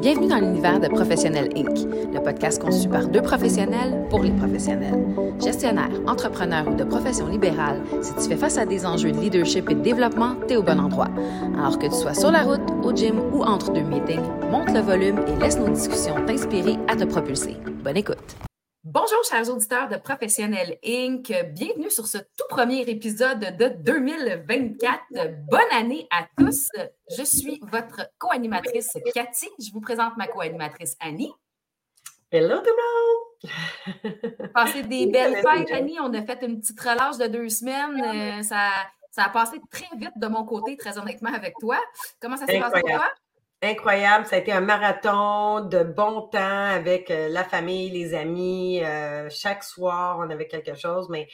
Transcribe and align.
Bienvenue 0.00 0.28
dans 0.28 0.38
l'univers 0.38 0.78
de 0.78 0.86
Professionnel 0.88 1.48
Inc., 1.56 1.86
le 2.14 2.22
podcast 2.22 2.62
conçu 2.62 2.88
par 2.88 3.08
deux 3.08 3.22
professionnels 3.22 4.06
pour 4.08 4.22
les 4.22 4.30
professionnels. 4.30 5.04
Gestionnaire, 5.42 5.90
entrepreneur 6.06 6.68
ou 6.68 6.74
de 6.74 6.84
profession 6.84 7.26
libérale, 7.26 7.82
si 8.00 8.14
tu 8.14 8.28
fais 8.28 8.36
face 8.36 8.58
à 8.58 8.66
des 8.66 8.86
enjeux 8.86 9.10
de 9.10 9.18
leadership 9.18 9.68
et 9.70 9.74
de 9.74 9.80
développement, 9.80 10.36
t'es 10.46 10.56
au 10.56 10.62
bon 10.62 10.78
endroit. 10.78 11.08
Alors 11.58 11.78
que 11.78 11.86
tu 11.86 11.94
sois 11.94 12.14
sur 12.14 12.30
la 12.30 12.42
route, 12.42 12.62
au 12.84 12.94
gym 12.94 13.18
ou 13.32 13.42
entre 13.42 13.72
deux 13.72 13.82
meetings, 13.82 14.20
monte 14.50 14.72
le 14.72 14.80
volume 14.80 15.18
et 15.26 15.42
laisse 15.42 15.58
nos 15.58 15.68
discussions 15.68 16.14
t'inspirer 16.24 16.76
à 16.86 16.94
te 16.94 17.04
propulser. 17.04 17.56
Bonne 17.82 17.96
écoute! 17.96 18.45
Bonjour, 18.88 19.18
chers 19.28 19.50
auditeurs 19.50 19.88
de 19.88 19.96
Professionnel 19.96 20.78
Inc. 20.86 21.32
Bienvenue 21.50 21.90
sur 21.90 22.06
ce 22.06 22.18
tout 22.18 22.46
premier 22.48 22.82
épisode 22.82 23.40
de 23.40 23.66
2024. 23.82 25.00
Bonne 25.50 25.60
année 25.72 26.06
à 26.12 26.24
tous. 26.38 26.68
Je 27.18 27.24
suis 27.24 27.58
votre 27.62 28.08
co-animatrice 28.18 28.96
Cathy. 29.12 29.48
Je 29.58 29.72
vous 29.72 29.80
présente 29.80 30.16
ma 30.16 30.28
co-animatrice 30.28 30.96
Annie. 31.00 31.32
Hello 32.30 32.58
tout 32.58 32.70
le 32.70 33.50
monde! 34.22 34.52
Passez 34.54 34.84
des 34.84 35.08
belles 35.08 35.42
fêtes, 35.42 35.72
Annie. 35.72 35.98
On 35.98 36.14
a 36.14 36.22
fait 36.22 36.40
une 36.46 36.60
petite 36.60 36.80
relâche 36.80 37.18
de 37.18 37.26
deux 37.26 37.48
semaines. 37.48 38.00
Euh, 38.00 38.42
ça, 38.44 38.70
ça 39.10 39.24
a 39.24 39.30
passé 39.30 39.60
très 39.68 39.88
vite 39.96 40.16
de 40.16 40.28
mon 40.28 40.44
côté, 40.44 40.76
très 40.76 40.96
honnêtement, 40.96 41.34
avec 41.34 41.54
toi. 41.58 41.80
Comment 42.20 42.36
ça 42.36 42.46
s'est 42.46 42.60
passé 42.60 42.82
pour 42.82 42.90
toi? 42.90 43.10
Incroyable, 43.62 44.26
ça 44.26 44.36
a 44.36 44.38
été 44.38 44.52
un 44.52 44.60
marathon 44.60 45.66
de 45.66 45.82
bon 45.82 46.22
temps 46.28 46.38
avec 46.38 47.10
euh, 47.10 47.30
la 47.30 47.42
famille, 47.42 47.88
les 47.88 48.12
amis. 48.12 48.84
Euh, 48.84 49.30
chaque 49.30 49.64
soir, 49.64 50.18
on 50.18 50.28
avait 50.28 50.46
quelque 50.46 50.74
chose, 50.74 51.08
mais 51.08 51.26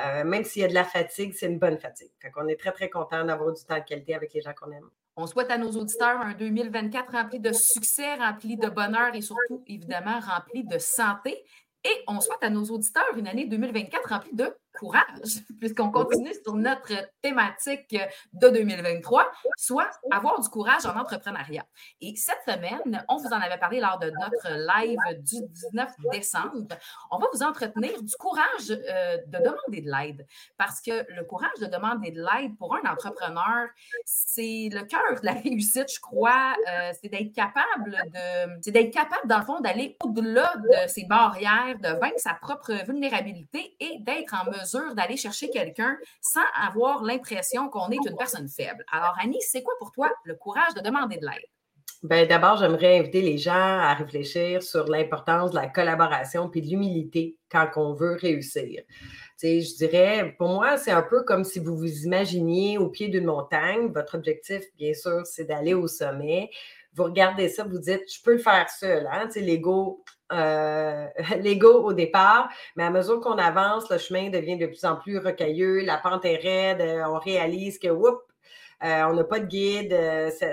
euh, 0.00 0.24
même 0.24 0.42
s'il 0.42 0.62
y 0.62 0.64
a 0.64 0.68
de 0.68 0.74
la 0.74 0.84
fatigue, 0.84 1.34
c'est 1.36 1.46
une 1.46 1.58
bonne 1.58 1.78
fatigue. 1.78 2.10
Fait 2.18 2.30
qu'on 2.30 2.48
est 2.48 2.58
très, 2.58 2.72
très 2.72 2.88
content 2.88 3.24
d'avoir 3.24 3.52
du 3.52 3.62
temps 3.62 3.76
de 3.76 3.84
qualité 3.84 4.14
avec 4.14 4.32
les 4.32 4.40
gens 4.40 4.54
qu'on 4.54 4.72
aime. 4.72 4.88
On 5.16 5.26
souhaite 5.26 5.50
à 5.50 5.58
nos 5.58 5.70
auditeurs 5.70 6.18
un 6.20 6.32
2024 6.32 7.12
rempli 7.12 7.40
de 7.40 7.52
succès, 7.52 8.14
rempli 8.14 8.56
de 8.56 8.68
bonheur 8.68 9.14
et 9.14 9.20
surtout, 9.20 9.62
évidemment, 9.66 10.18
rempli 10.20 10.64
de 10.64 10.78
santé. 10.78 11.44
Et 11.84 12.04
on 12.08 12.20
souhaite 12.20 12.42
à 12.42 12.50
nos 12.50 12.64
auditeurs 12.64 13.16
une 13.18 13.28
année 13.28 13.46
2024 13.46 14.08
remplie 14.08 14.34
de 14.34 14.56
courage, 14.78 15.42
puisqu'on 15.60 15.90
continue 15.90 16.32
sur 16.42 16.54
notre 16.54 16.92
thématique 17.22 17.96
de 18.32 18.48
2023, 18.48 19.30
soit 19.56 19.90
avoir 20.10 20.40
du 20.40 20.48
courage 20.48 20.86
en 20.86 20.96
entrepreneuriat. 20.96 21.64
Et 22.00 22.14
cette 22.16 22.42
semaine, 22.46 23.04
on 23.08 23.16
vous 23.16 23.28
en 23.28 23.40
avait 23.40 23.58
parlé 23.58 23.80
lors 23.80 23.98
de 23.98 24.10
notre 24.10 24.48
live 24.50 24.98
du 25.22 25.40
19 25.72 25.90
décembre. 26.12 26.76
On 27.10 27.18
va 27.18 27.26
vous 27.32 27.42
entretenir 27.42 28.02
du 28.02 28.14
courage 28.18 28.70
euh, 28.70 29.18
de 29.26 29.38
demander 29.38 29.80
de 29.80 29.90
l'aide, 29.90 30.26
parce 30.56 30.80
que 30.80 31.04
le 31.12 31.24
courage 31.24 31.58
de 31.60 31.66
demander 31.66 32.10
de 32.10 32.20
l'aide 32.20 32.56
pour 32.58 32.74
un 32.74 32.90
entrepreneur, 32.90 33.68
c'est 34.04 34.68
le 34.72 34.84
cœur 34.84 35.20
de 35.20 35.24
la 35.24 35.32
réussite, 35.44 35.92
je 35.92 36.00
crois. 36.00 36.54
Euh, 36.68 36.92
c'est 37.00 37.08
d'être 37.08 37.32
capable 37.32 37.90
de, 37.90 38.60
c'est 38.62 38.70
d'être 38.70 38.92
capable, 38.92 39.26
dans 39.26 39.38
le 39.38 39.44
fond, 39.44 39.60
d'aller 39.60 39.96
au-delà 40.02 40.52
de 40.56 40.88
ses 40.88 41.04
barrières, 41.04 41.78
de 41.78 41.88
vaincre 41.98 42.18
sa 42.18 42.34
propre 42.34 42.72
vulnérabilité 42.86 43.76
et 43.80 43.98
d'être 44.00 44.34
en 44.34 44.50
mesure 44.50 44.65
d'aller 44.94 45.16
chercher 45.16 45.50
quelqu'un 45.50 45.96
sans 46.20 46.40
avoir 46.66 47.02
l'impression 47.02 47.68
qu'on 47.68 47.90
est 47.90 48.08
une 48.08 48.16
personne 48.16 48.48
faible. 48.48 48.84
Alors, 48.90 49.16
Annie, 49.22 49.40
c'est 49.40 49.62
quoi 49.62 49.74
pour 49.78 49.92
toi 49.92 50.10
le 50.24 50.34
courage 50.34 50.74
de 50.74 50.80
demander 50.80 51.16
de 51.16 51.26
l'aide? 51.26 51.46
Bien, 52.02 52.26
d'abord, 52.26 52.58
j'aimerais 52.58 52.98
inviter 52.98 53.22
les 53.22 53.38
gens 53.38 53.52
à 53.52 53.94
réfléchir 53.94 54.62
sur 54.62 54.86
l'importance 54.86 55.50
de 55.50 55.56
la 55.56 55.66
collaboration 55.66 56.48
puis 56.48 56.60
de 56.60 56.68
l'humilité 56.68 57.36
quand 57.50 57.70
on 57.76 57.94
veut 57.94 58.14
réussir. 58.14 58.82
Tu 58.86 58.86
sais, 59.36 59.60
je 59.60 59.76
dirais, 59.76 60.34
pour 60.38 60.48
moi, 60.48 60.76
c'est 60.76 60.92
un 60.92 61.02
peu 61.02 61.24
comme 61.24 61.42
si 61.42 61.58
vous 61.58 61.76
vous 61.76 62.04
imaginiez 62.04 62.78
au 62.78 62.90
pied 62.90 63.08
d'une 63.08 63.24
montagne. 63.24 63.88
Votre 63.92 64.16
objectif, 64.16 64.62
bien 64.76 64.92
sûr, 64.94 65.24
c'est 65.24 65.44
d'aller 65.44 65.74
au 65.74 65.88
sommet. 65.88 66.50
Vous 66.94 67.04
regardez 67.04 67.48
ça, 67.48 67.64
vous 67.64 67.78
dites, 67.78 68.04
je 68.10 68.22
peux 68.22 68.32
le 68.32 68.38
faire 68.38 68.70
seul. 68.70 69.08
Hein? 69.10 69.28
L'ego, 69.36 70.04
euh, 70.32 71.06
l'ego 71.42 71.82
au 71.84 71.92
départ, 71.92 72.48
mais 72.76 72.84
à 72.84 72.90
mesure 72.90 73.20
qu'on 73.20 73.38
avance, 73.38 73.90
le 73.90 73.98
chemin 73.98 74.30
devient 74.30 74.56
de 74.56 74.66
plus 74.66 74.84
en 74.84 74.96
plus 74.96 75.18
rocailleux, 75.18 75.84
la 75.84 75.98
pente 75.98 76.24
est 76.24 76.36
raide, 76.36 76.80
euh, 76.80 77.04
on 77.08 77.18
réalise 77.18 77.78
que, 77.78 77.88
euh, 77.88 78.12
on 78.82 79.14
n'a 79.14 79.24
pas 79.24 79.40
de 79.40 79.46
guide, 79.46 79.96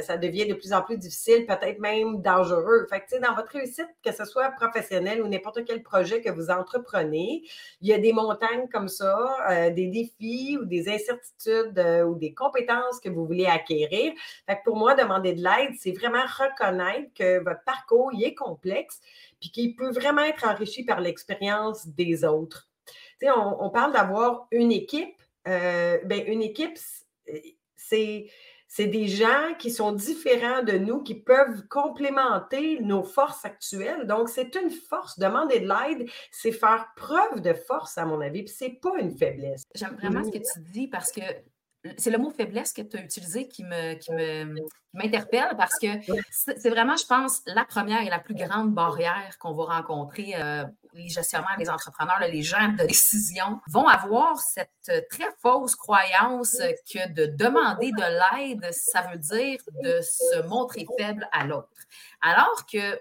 ça, 0.01 0.17
devient 0.17 0.47
de 0.47 0.53
plus 0.53 0.73
en 0.73 0.81
plus 0.81 0.97
difficile, 0.97 1.45
peut-être 1.45 1.79
même 1.79 2.21
dangereux. 2.21 2.87
Fait 2.89 3.01
que, 3.01 3.19
dans 3.19 3.35
votre 3.35 3.51
réussite, 3.51 3.89
que 4.03 4.13
ce 4.13 4.25
soit 4.25 4.49
professionnel 4.51 5.21
ou 5.21 5.27
n'importe 5.27 5.65
quel 5.65 5.83
projet 5.83 6.21
que 6.21 6.29
vous 6.29 6.49
entreprenez, 6.49 7.43
il 7.81 7.87
y 7.87 7.93
a 7.93 7.97
des 7.97 8.13
montagnes 8.13 8.69
comme 8.71 8.87
ça, 8.87 9.69
des 9.71 9.87
défis 9.87 10.57
ou 10.59 10.65
des 10.65 10.89
incertitudes 10.89 11.77
ou 12.07 12.15
des 12.15 12.33
compétences 12.33 12.99
que 13.01 13.09
vous 13.09 13.25
voulez 13.25 13.45
acquérir. 13.45 14.13
Fait 14.47 14.59
pour 14.63 14.77
moi, 14.77 14.95
demander 14.95 15.33
de 15.33 15.43
l'aide, 15.43 15.73
c'est 15.79 15.91
vraiment 15.91 16.23
reconnaître 16.23 17.13
que 17.13 17.43
votre 17.43 17.63
parcours 17.65 18.11
est 18.21 18.35
complexe, 18.35 18.99
puis 19.39 19.51
qui 19.51 19.73
peut 19.73 19.91
vraiment 19.91 20.21
être 20.21 20.47
enrichi 20.47 20.83
par 20.83 21.01
l'expérience 21.01 21.87
des 21.87 22.23
autres. 22.23 22.69
Sais, 23.19 23.29
on, 23.31 23.69
parle 23.69 23.93
d'avoir 23.93 24.47
une 24.51 24.71
équipe. 24.71 25.15
Euh, 25.47 25.97
ben, 26.05 26.23
une 26.27 26.41
équipe, 26.41 26.77
c'est, 27.87 28.27
c'est 28.67 28.87
des 28.87 29.07
gens 29.07 29.53
qui 29.59 29.71
sont 29.71 29.91
différents 29.91 30.63
de 30.63 30.73
nous, 30.73 31.03
qui 31.03 31.15
peuvent 31.15 31.67
complémenter 31.67 32.79
nos 32.81 33.03
forces 33.03 33.45
actuelles. 33.45 34.07
Donc, 34.07 34.29
c'est 34.29 34.55
une 34.55 34.71
force. 34.71 35.19
Demander 35.19 35.59
de 35.59 35.67
l'aide, 35.67 36.09
c'est 36.31 36.51
faire 36.51 36.87
preuve 36.95 37.41
de 37.41 37.53
force, 37.53 37.97
à 37.97 38.05
mon 38.05 38.21
avis, 38.21 38.43
puis 38.43 38.53
c'est 38.55 38.79
pas 38.81 38.97
une 38.99 39.15
faiblesse. 39.17 39.63
J'aime 39.75 39.95
vraiment 39.95 40.23
ce 40.23 40.31
que 40.31 40.37
tu 40.37 40.71
dis 40.71 40.87
parce 40.87 41.11
que 41.11 41.21
c'est 41.97 42.09
le 42.09 42.17
mot 42.17 42.31
faiblesse 42.31 42.71
que 42.71 42.81
tu 42.81 42.97
as 42.97 43.01
utilisé 43.01 43.47
qui 43.47 43.63
me, 43.63 43.95
qui 43.95 44.11
m'interpelle 44.93 45.53
parce 45.57 45.77
que 45.77 45.87
c'est 46.31 46.69
vraiment, 46.69 46.95
je 46.95 47.05
pense, 47.05 47.41
la 47.45 47.65
première 47.65 48.01
et 48.01 48.09
la 48.09 48.19
plus 48.19 48.35
grande 48.35 48.73
barrière 48.73 49.37
qu'on 49.39 49.53
va 49.53 49.65
rencontrer. 49.65 50.33
Euh, 50.35 50.63
les 50.93 51.09
gestionnaires, 51.09 51.55
les 51.57 51.69
entrepreneurs, 51.69 52.19
les 52.19 52.43
gens 52.43 52.69
de 52.69 52.85
décision 52.85 53.59
vont 53.67 53.87
avoir 53.87 54.37
cette 54.37 54.69
très 55.09 55.29
fausse 55.41 55.75
croyance 55.75 56.57
que 56.93 57.11
de 57.11 57.25
demander 57.25 57.91
de 57.91 58.37
l'aide, 58.37 58.71
ça 58.71 59.01
veut 59.11 59.17
dire 59.17 59.59
de 59.81 59.99
se 60.01 60.47
montrer 60.47 60.85
faible 60.97 61.27
à 61.31 61.45
l'autre. 61.45 61.67
Alors 62.21 62.65
que 62.71 62.99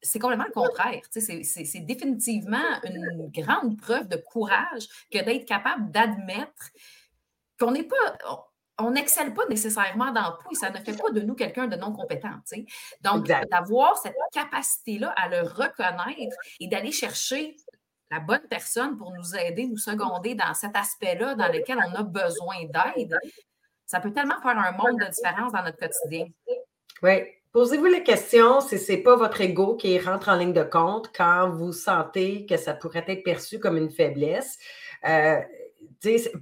c'est 0.00 0.18
complètement 0.18 0.46
le 0.46 0.52
contraire. 0.52 1.02
C'est 1.10 1.80
définitivement 1.80 2.58
une 2.84 3.30
grande 3.30 3.78
preuve 3.78 4.08
de 4.08 4.16
courage 4.16 4.88
que 5.12 5.22
d'être 5.22 5.44
capable 5.44 5.90
d'admettre 5.90 6.70
qu'on 7.62 7.70
n'est 7.70 7.84
pas. 7.84 8.16
On 8.78 8.90
n'excelle 8.90 9.32
pas 9.34 9.46
nécessairement 9.48 10.10
dans 10.12 10.32
tout 10.32 10.48
et 10.50 10.54
ça 10.54 10.70
ne 10.70 10.78
fait 10.78 10.96
pas 10.96 11.10
de 11.10 11.20
nous 11.20 11.34
quelqu'un 11.34 11.66
de 11.66 11.76
non 11.76 11.92
compétent. 11.92 12.34
Donc, 13.02 13.26
d'avoir 13.50 13.96
cette 13.98 14.16
capacité-là 14.32 15.10
à 15.16 15.28
le 15.28 15.42
reconnaître 15.42 16.36
et 16.58 16.66
d'aller 16.66 16.90
chercher 16.90 17.54
la 18.10 18.18
bonne 18.18 18.42
personne 18.48 18.96
pour 18.96 19.12
nous 19.12 19.36
aider, 19.36 19.66
nous 19.66 19.76
seconder 19.76 20.34
dans 20.34 20.52
cet 20.54 20.76
aspect-là 20.76 21.34
dans 21.34 21.48
lequel 21.48 21.78
on 21.78 21.94
a 21.94 22.02
besoin 22.02 22.64
d'aide, 22.64 23.16
ça 23.86 24.00
peut 24.00 24.12
tellement 24.12 24.40
faire 24.40 24.58
un 24.58 24.72
monde 24.72 24.98
de 24.98 25.06
différence 25.06 25.52
dans 25.52 25.62
notre 25.62 25.78
quotidien. 25.78 26.26
Oui. 27.02 27.22
Posez-vous 27.52 27.86
la 27.86 28.00
question 28.00 28.62
si 28.62 28.78
ce 28.78 28.92
n'est 28.92 29.02
pas 29.02 29.16
votre 29.16 29.42
ego 29.42 29.76
qui 29.76 29.98
rentre 29.98 30.30
en 30.30 30.36
ligne 30.36 30.54
de 30.54 30.62
compte 30.62 31.10
quand 31.14 31.50
vous 31.50 31.72
sentez 31.72 32.46
que 32.46 32.56
ça 32.56 32.72
pourrait 32.72 33.04
être 33.06 33.22
perçu 33.22 33.58
comme 33.58 33.76
une 33.76 33.90
faiblesse. 33.90 34.58
Euh, 35.06 35.40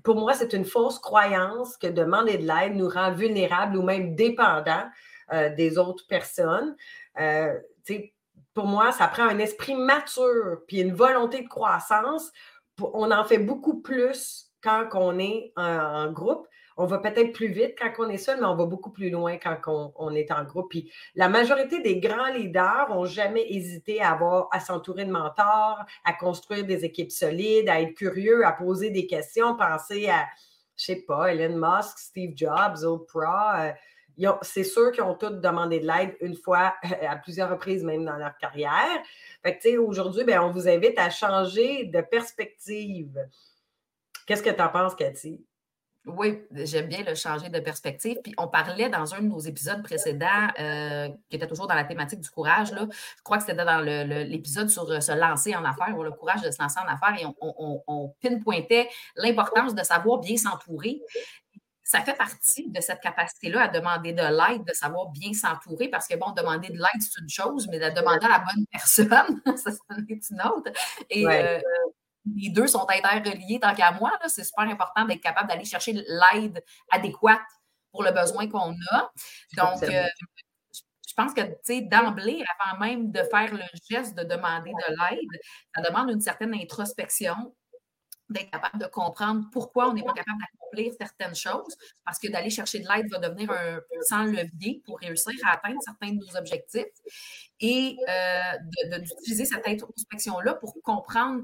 pour 0.02 0.16
moi, 0.16 0.34
c'est 0.34 0.52
une 0.52 0.64
fausse 0.64 0.98
croyance 0.98 1.76
que 1.76 1.86
demander 1.86 2.38
de 2.38 2.46
l'aide 2.46 2.74
nous 2.74 2.88
rend 2.88 3.12
vulnérables 3.12 3.76
ou 3.76 3.82
même 3.82 4.14
dépendants 4.14 4.88
euh, 5.32 5.54
des 5.54 5.78
autres 5.78 6.06
personnes. 6.06 6.76
Euh, 7.18 7.54
pour 8.54 8.66
moi, 8.66 8.92
ça 8.92 9.06
prend 9.08 9.24
un 9.24 9.38
esprit 9.38 9.74
mature 9.74 10.58
puis 10.66 10.80
une 10.80 10.94
volonté 10.94 11.42
de 11.42 11.48
croissance. 11.48 12.30
On 12.80 13.10
en 13.10 13.24
fait 13.24 13.38
beaucoup 13.38 13.80
plus 13.80 14.50
quand 14.62 14.88
on 14.94 15.18
est 15.18 15.52
en 15.56 16.10
groupe 16.10 16.46
on 16.80 16.86
va 16.86 16.96
peut-être 16.96 17.32
plus 17.32 17.48
vite 17.48 17.74
quand 17.78 17.92
on 17.98 18.08
est 18.08 18.16
seul, 18.16 18.40
mais 18.40 18.46
on 18.46 18.56
va 18.56 18.64
beaucoup 18.64 18.90
plus 18.90 19.10
loin 19.10 19.36
quand 19.36 19.92
on, 19.96 20.14
est 20.14 20.32
en 20.32 20.44
groupe. 20.44 20.70
Puis 20.70 20.90
la 21.14 21.28
majorité 21.28 21.82
des 21.82 22.00
grands 22.00 22.32
leaders 22.32 22.88
n'ont 22.88 23.04
jamais 23.04 23.44
hésité 23.52 24.00
à 24.00 24.12
avoir 24.12 24.48
à 24.50 24.60
s'entourer 24.60 25.04
de 25.04 25.12
mentors, 25.12 25.84
à 26.06 26.14
construire 26.14 26.64
des 26.64 26.86
équipes 26.86 27.12
solides, 27.12 27.68
à 27.68 27.82
être 27.82 27.92
curieux, 27.92 28.46
à 28.46 28.52
poser 28.52 28.88
des 28.88 29.06
questions, 29.06 29.56
penser 29.56 30.08
à, 30.08 30.26
je 30.74 30.86
sais 30.86 31.04
pas, 31.06 31.34
Elon 31.34 31.58
Musk, 31.58 31.98
Steve 31.98 32.32
Jobs, 32.34 32.82
Oprah. 32.82 33.66
Euh, 33.66 34.32
c'est 34.40 34.64
sûr 34.64 34.90
qu'ils 34.90 35.02
ont 35.02 35.14
tous 35.14 35.28
demandé 35.28 35.80
de 35.80 35.86
l'aide 35.86 36.16
une 36.22 36.34
fois, 36.34 36.74
à 37.06 37.16
plusieurs 37.16 37.50
reprises 37.50 37.84
même 37.84 38.06
dans 38.06 38.16
leur 38.16 38.38
carrière. 38.38 39.02
Fait 39.42 39.58
que, 39.58 39.76
aujourd'hui, 39.76 40.24
ben, 40.24 40.40
on 40.40 40.50
vous 40.50 40.66
invite 40.66 40.98
à 40.98 41.10
changer 41.10 41.84
de 41.84 42.00
perspective. 42.00 43.22
Qu'est-ce 44.26 44.42
que 44.42 44.48
tu 44.48 44.62
en 44.62 44.68
penses, 44.68 44.94
Cathy? 44.94 45.44
Oui, 46.06 46.40
j'aime 46.52 46.88
bien 46.88 47.02
le 47.02 47.14
changer 47.14 47.50
de 47.50 47.60
perspective. 47.60 48.16
Puis 48.22 48.32
on 48.38 48.48
parlait 48.48 48.88
dans 48.88 49.14
un 49.14 49.20
de 49.20 49.26
nos 49.26 49.38
épisodes 49.38 49.82
précédents, 49.82 50.48
euh, 50.58 51.08
qui 51.28 51.36
était 51.36 51.46
toujours 51.46 51.66
dans 51.66 51.74
la 51.74 51.84
thématique 51.84 52.20
du 52.20 52.30
courage, 52.30 52.72
là. 52.72 52.86
je 52.90 53.22
crois 53.22 53.36
que 53.36 53.44
c'était 53.44 53.64
dans 53.64 53.80
l'épisode 53.80 54.70
sur 54.70 54.90
euh, 54.90 55.00
se 55.00 55.12
lancer 55.12 55.54
en 55.54 55.64
affaires, 55.64 55.96
ou 55.98 56.02
le 56.02 56.10
courage 56.10 56.40
de 56.40 56.50
se 56.50 56.60
lancer 56.60 56.80
en 56.80 56.88
affaires, 56.88 57.20
et 57.20 57.26
on, 57.26 57.82
on, 57.86 58.14
pinpointait 58.22 58.88
l'importance 59.16 59.74
de 59.74 59.82
savoir 59.82 60.20
bien 60.20 60.38
s'entourer. 60.38 61.02
ça 61.84 62.00
fait 62.00 62.16
partie 62.16 62.70
de 62.70 62.80
cette 62.80 63.00
capacité-là 63.00 63.64
à 63.64 63.68
demander 63.68 64.12
de 64.14 64.22
l'aide, 64.22 64.64
de 64.64 64.72
savoir 64.72 65.10
bien 65.10 65.34
s'entourer, 65.34 65.88
parce 65.88 66.08
que, 66.08 66.16
bon, 66.16 66.30
demander 66.32 66.68
de 66.68 66.78
l'aide, 66.78 67.02
c'est 67.02 67.20
une 67.20 67.28
chose, 67.28 67.68
mais 67.70 67.78
de 67.78 67.94
demander 67.94 68.24
à 68.24 68.28
la 68.30 68.38
bonne 68.38 68.64
personne, 68.72 69.42
ça, 69.56 69.70
c'est 69.70 70.30
une 70.30 70.42
autre. 70.42 70.72
Et 71.10 71.26
euh, 71.26 71.60
les 72.36 72.50
deux 72.50 72.66
sont 72.66 72.86
interreliés 72.88 73.60
tant 73.60 73.74
qu'à 73.74 73.92
moi. 73.92 74.12
C'est 74.26 74.44
super 74.44 74.68
important 74.68 75.04
d'être 75.04 75.20
capable 75.20 75.48
d'aller 75.48 75.64
chercher 75.64 75.92
l'aide 75.92 76.62
adéquate 76.90 77.40
pour 77.92 78.02
le 78.02 78.12
besoin 78.12 78.48
qu'on 78.48 78.74
a. 78.90 79.10
Donc, 79.56 79.82
euh, 79.82 80.06
je 81.08 81.14
pense 81.16 81.34
que, 81.34 81.40
tu 81.42 81.56
sais, 81.64 81.80
d'emblée, 81.82 82.42
avant 82.58 82.78
même 82.78 83.10
de 83.10 83.22
faire 83.24 83.52
le 83.52 83.64
geste 83.90 84.16
de 84.16 84.22
demander 84.22 84.70
de 84.70 84.94
l'aide, 84.94 85.40
ça 85.74 85.82
demande 85.82 86.10
une 86.10 86.20
certaine 86.20 86.54
introspection, 86.54 87.54
d'être 88.28 88.50
capable 88.50 88.78
de 88.78 88.86
comprendre 88.86 89.44
pourquoi 89.52 89.88
on 89.88 89.92
n'est 89.92 90.04
pas 90.04 90.12
capable 90.12 90.38
d'accomplir 90.38 90.92
certaines 90.98 91.34
choses, 91.34 91.76
parce 92.04 92.18
que 92.20 92.30
d'aller 92.30 92.48
chercher 92.48 92.78
de 92.78 92.88
l'aide 92.88 93.10
va 93.10 93.18
devenir 93.18 93.50
un 93.50 93.80
puissant 93.90 94.22
levier 94.22 94.80
pour 94.86 95.00
réussir 95.00 95.34
à 95.44 95.54
atteindre 95.54 95.80
certains 95.84 96.12
de 96.12 96.24
nos 96.24 96.36
objectifs, 96.36 96.86
et 97.58 97.96
euh, 98.08 98.98
d'utiliser 99.00 99.44
cette 99.44 99.66
introspection-là 99.66 100.54
pour 100.54 100.74
comprendre 100.82 101.42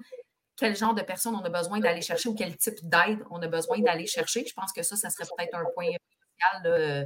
quel 0.56 0.76
genre 0.76 0.94
de 0.94 1.02
personnes 1.02 1.34
on 1.34 1.44
a 1.44 1.50
besoin 1.50 1.80
d'aller 1.80 2.02
chercher 2.02 2.28
ou 2.28 2.34
quel 2.34 2.56
type 2.56 2.78
d'aide 2.82 3.18
on 3.30 3.40
a 3.42 3.48
besoin 3.48 3.78
d'aller 3.78 4.06
chercher. 4.06 4.44
Je 4.46 4.54
pense 4.54 4.72
que 4.72 4.82
ça, 4.82 4.96
ça 4.96 5.10
serait 5.10 5.26
peut-être 5.36 5.54
un 5.54 5.64
point 5.74 5.88
de, 6.64 7.04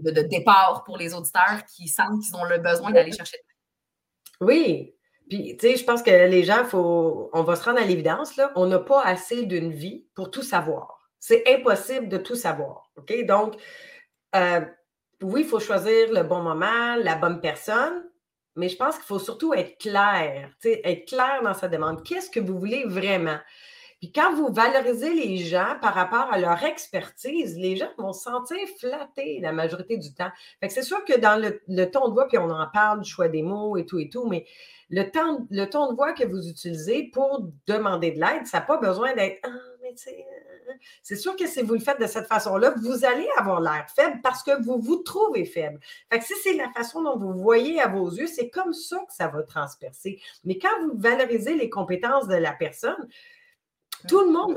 de, 0.00 0.22
départ 0.22 0.84
pour 0.84 0.96
les 0.96 1.14
auditeurs 1.14 1.64
qui 1.74 1.88
sentent 1.88 2.22
qu'ils 2.22 2.36
ont 2.36 2.44
le 2.44 2.58
besoin 2.58 2.90
d'aller 2.90 3.12
chercher. 3.12 3.38
Oui, 4.40 4.94
puis, 5.28 5.56
tu 5.58 5.68
sais, 5.68 5.76
je 5.76 5.84
pense 5.84 6.02
que 6.02 6.10
les 6.10 6.42
gens, 6.42 6.64
faut, 6.64 7.28
on 7.32 7.42
va 7.42 7.56
se 7.56 7.64
rendre 7.64 7.80
à 7.80 7.84
l'évidence, 7.84 8.36
là, 8.36 8.50
on 8.56 8.66
n'a 8.66 8.78
pas 8.78 9.02
assez 9.02 9.44
d'une 9.44 9.72
vie 9.72 10.06
pour 10.14 10.30
tout 10.30 10.42
savoir. 10.42 11.10
C'est 11.18 11.44
impossible 11.48 12.08
de 12.08 12.16
tout 12.16 12.36
savoir. 12.36 12.90
OK? 12.96 13.12
Donc, 13.26 13.56
euh, 14.34 14.60
oui, 15.22 15.42
il 15.42 15.46
faut 15.46 15.60
choisir 15.60 16.12
le 16.12 16.22
bon 16.22 16.42
moment, 16.42 16.96
la 16.96 17.16
bonne 17.16 17.40
personne, 17.40 18.04
mais 18.58 18.68
je 18.68 18.76
pense 18.76 18.96
qu'il 18.96 19.04
faut 19.04 19.18
surtout 19.18 19.54
être 19.54 19.78
clair, 19.78 20.50
être 20.64 21.08
clair 21.08 21.40
dans 21.42 21.54
sa 21.54 21.68
demande. 21.68 22.02
Qu'est-ce 22.02 22.30
que 22.30 22.40
vous 22.40 22.58
voulez 22.58 22.84
vraiment? 22.84 23.38
Puis 24.00 24.12
quand 24.12 24.32
vous 24.34 24.52
valorisez 24.52 25.12
les 25.12 25.38
gens 25.38 25.74
par 25.80 25.94
rapport 25.94 26.32
à 26.32 26.38
leur 26.38 26.62
expertise, 26.62 27.58
les 27.58 27.76
gens 27.76 27.88
vont 27.98 28.12
se 28.12 28.22
sentir 28.22 28.58
flattés 28.78 29.40
la 29.40 29.52
majorité 29.52 29.96
du 29.96 30.14
temps. 30.14 30.30
Fait 30.60 30.68
que 30.68 30.72
c'est 30.72 30.82
sûr 30.82 31.04
que 31.04 31.18
dans 31.18 31.40
le, 31.40 31.90
ton 31.90 32.08
de 32.08 32.12
voix, 32.12 32.28
puis 32.28 32.38
on 32.38 32.50
en 32.50 32.66
parle 32.72 33.00
du 33.00 33.10
choix 33.10 33.28
des 33.28 33.42
mots 33.42 33.76
et 33.76 33.86
tout 33.86 33.98
et 33.98 34.08
tout, 34.08 34.26
mais 34.28 34.46
le, 34.90 35.02
le 35.50 35.64
ton 35.66 35.90
de 35.90 35.96
voix 35.96 36.12
que 36.12 36.24
vous 36.24 36.48
utilisez 36.48 37.10
pour 37.12 37.48
demander 37.66 38.12
de 38.12 38.20
l'aide, 38.20 38.46
ça 38.46 38.60
n'a 38.60 38.66
pas 38.66 38.76
besoin 38.76 39.14
d'être 39.14 39.40
Ah, 39.42 39.48
euh, 39.88 40.72
c'est 41.02 41.16
sûr 41.16 41.36
que 41.36 41.46
si 41.46 41.62
vous 41.62 41.74
le 41.74 41.80
faites 41.80 42.00
de 42.00 42.06
cette 42.06 42.26
façon-là, 42.26 42.74
vous 42.82 43.04
allez 43.04 43.28
avoir 43.36 43.60
l'air 43.60 43.86
faible 43.94 44.20
parce 44.22 44.42
que 44.42 44.62
vous 44.62 44.78
vous 44.80 44.96
trouvez 44.96 45.44
faible. 45.44 45.80
Fait 46.10 46.18
que 46.18 46.24
si 46.24 46.34
c'est 46.42 46.54
la 46.54 46.70
façon 46.70 47.02
dont 47.02 47.16
vous 47.18 47.34
voyez 47.34 47.80
à 47.80 47.88
vos 47.88 48.10
yeux, 48.10 48.26
c'est 48.26 48.50
comme 48.50 48.72
ça 48.72 48.98
que 48.98 49.14
ça 49.14 49.28
va 49.28 49.42
transpercer. 49.42 50.20
Mais 50.44 50.58
quand 50.58 50.82
vous 50.82 50.98
valorisez 50.98 51.54
les 51.54 51.70
compétences 51.70 52.28
de 52.28 52.36
la 52.36 52.52
personne, 52.52 53.08
tout 54.06 54.20
le 54.20 54.30
monde 54.30 54.56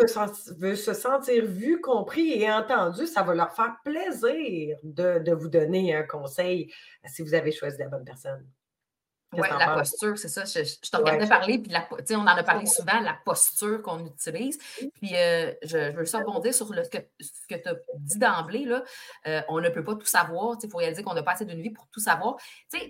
veut, 0.57 0.75
se 0.75 0.93
sentir 0.93 1.45
vu, 1.45 1.81
compris 1.81 2.33
et 2.41 2.51
entendu. 2.51 3.07
Ça 3.07 3.23
va 3.23 3.33
leur 3.33 3.53
faire 3.55 3.75
plaisir 3.83 4.77
de 4.83 5.33
vous 5.33 5.49
donner 5.49 5.95
un 5.95 6.03
conseil 6.03 6.71
si 7.07 7.23
vous 7.23 7.33
avez 7.33 7.51
choisi 7.51 7.79
la 7.79 7.87
bonne 7.87 8.05
personne. 8.05 8.45
Oui, 9.33 9.47
la 9.57 9.75
posture, 9.75 10.17
c'est 10.17 10.27
ça. 10.27 10.43
Je, 10.43 10.63
je 10.63 10.89
t'en 10.91 10.99
regardais 10.99 11.27
parler, 11.27 11.59
puis 11.59 11.71
la, 11.71 11.87
on 12.11 12.21
en 12.21 12.27
a 12.27 12.43
parlé 12.43 12.65
souvent, 12.65 12.99
la 12.99 13.17
posture 13.23 13.81
qu'on 13.81 14.05
utilise. 14.05 14.57
Puis 14.95 15.15
euh, 15.15 15.53
je, 15.63 15.91
veux 15.91 16.05
ça 16.05 16.19
sur 16.51 16.73
le, 16.73 16.83
ce 16.83 16.89
que, 16.89 16.97
que 16.97 17.55
tu 17.55 17.69
as 17.69 17.75
dit 17.97 18.19
d'emblée. 18.19 18.65
Là. 18.65 18.83
Euh, 19.27 19.41
on 19.47 19.61
ne 19.61 19.69
peut 19.69 19.83
pas 19.83 19.95
tout 19.95 20.05
savoir. 20.05 20.57
Il 20.61 20.69
faut 20.69 20.79
réaliser 20.79 21.03
qu'on 21.03 21.13
n'a 21.13 21.23
pas 21.23 21.31
assez 21.31 21.45
d'une 21.45 21.61
vie 21.61 21.69
pour 21.69 21.87
tout 21.87 22.01
savoir. 22.01 22.35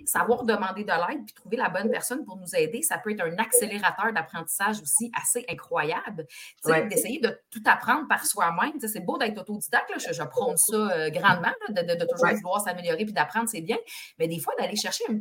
savoir 0.06 0.44
demander 0.44 0.84
de 0.84 0.92
l'aide 0.92 1.24
puis 1.26 1.34
trouver 1.36 1.58
la 1.58 1.70
bonne 1.70 1.92
personne 1.92 2.26
pour 2.26 2.38
nous 2.38 2.56
aider, 2.56 2.82
ça 2.82 2.98
peut 2.98 3.12
être 3.12 3.22
un 3.22 3.38
accélérateur 3.38 4.12
d'apprentissage 4.12 4.82
aussi 4.82 5.12
assez 5.20 5.46
incroyable. 5.48 6.26
D'essayer 6.66 7.20
de 7.20 7.40
tout 7.52 7.64
apprendre 7.66 8.08
par 8.08 8.26
soi-même. 8.26 8.74
C'est 8.80 9.06
beau 9.06 9.18
d'être 9.18 9.38
autodidacte, 9.38 9.90
là, 9.92 9.98
je, 10.00 10.14
je 10.14 10.24
prône 10.24 10.58
ça 10.58 10.76
euh, 10.76 11.10
grandement, 11.10 11.54
de, 11.70 11.82
de, 11.82 12.06
toujours 12.06 12.36
vouloir 12.36 12.62
s'améliorer 12.62 13.06
puis 13.06 13.14
d'apprendre, 13.14 13.48
c'est 13.48 13.62
bien. 13.62 13.78
Mais 14.18 14.28
des 14.28 14.40
fois, 14.40 14.54
d'aller 14.58 14.76
chercher 14.76 15.04
un 15.10 15.20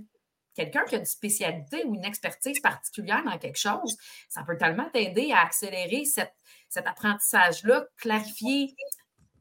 quelqu'un 0.60 0.84
qui 0.84 0.94
a 0.96 0.98
une 0.98 1.04
spécialité 1.04 1.84
ou 1.84 1.94
une 1.94 2.04
expertise 2.04 2.60
particulière 2.60 3.22
dans 3.24 3.38
quelque 3.38 3.58
chose, 3.58 3.96
ça 4.28 4.42
peut 4.42 4.56
tellement 4.58 4.88
t'aider 4.92 5.32
à 5.32 5.42
accélérer 5.42 6.04
cet 6.04 6.86
apprentissage-là, 6.86 7.86
clarifier, 7.96 8.74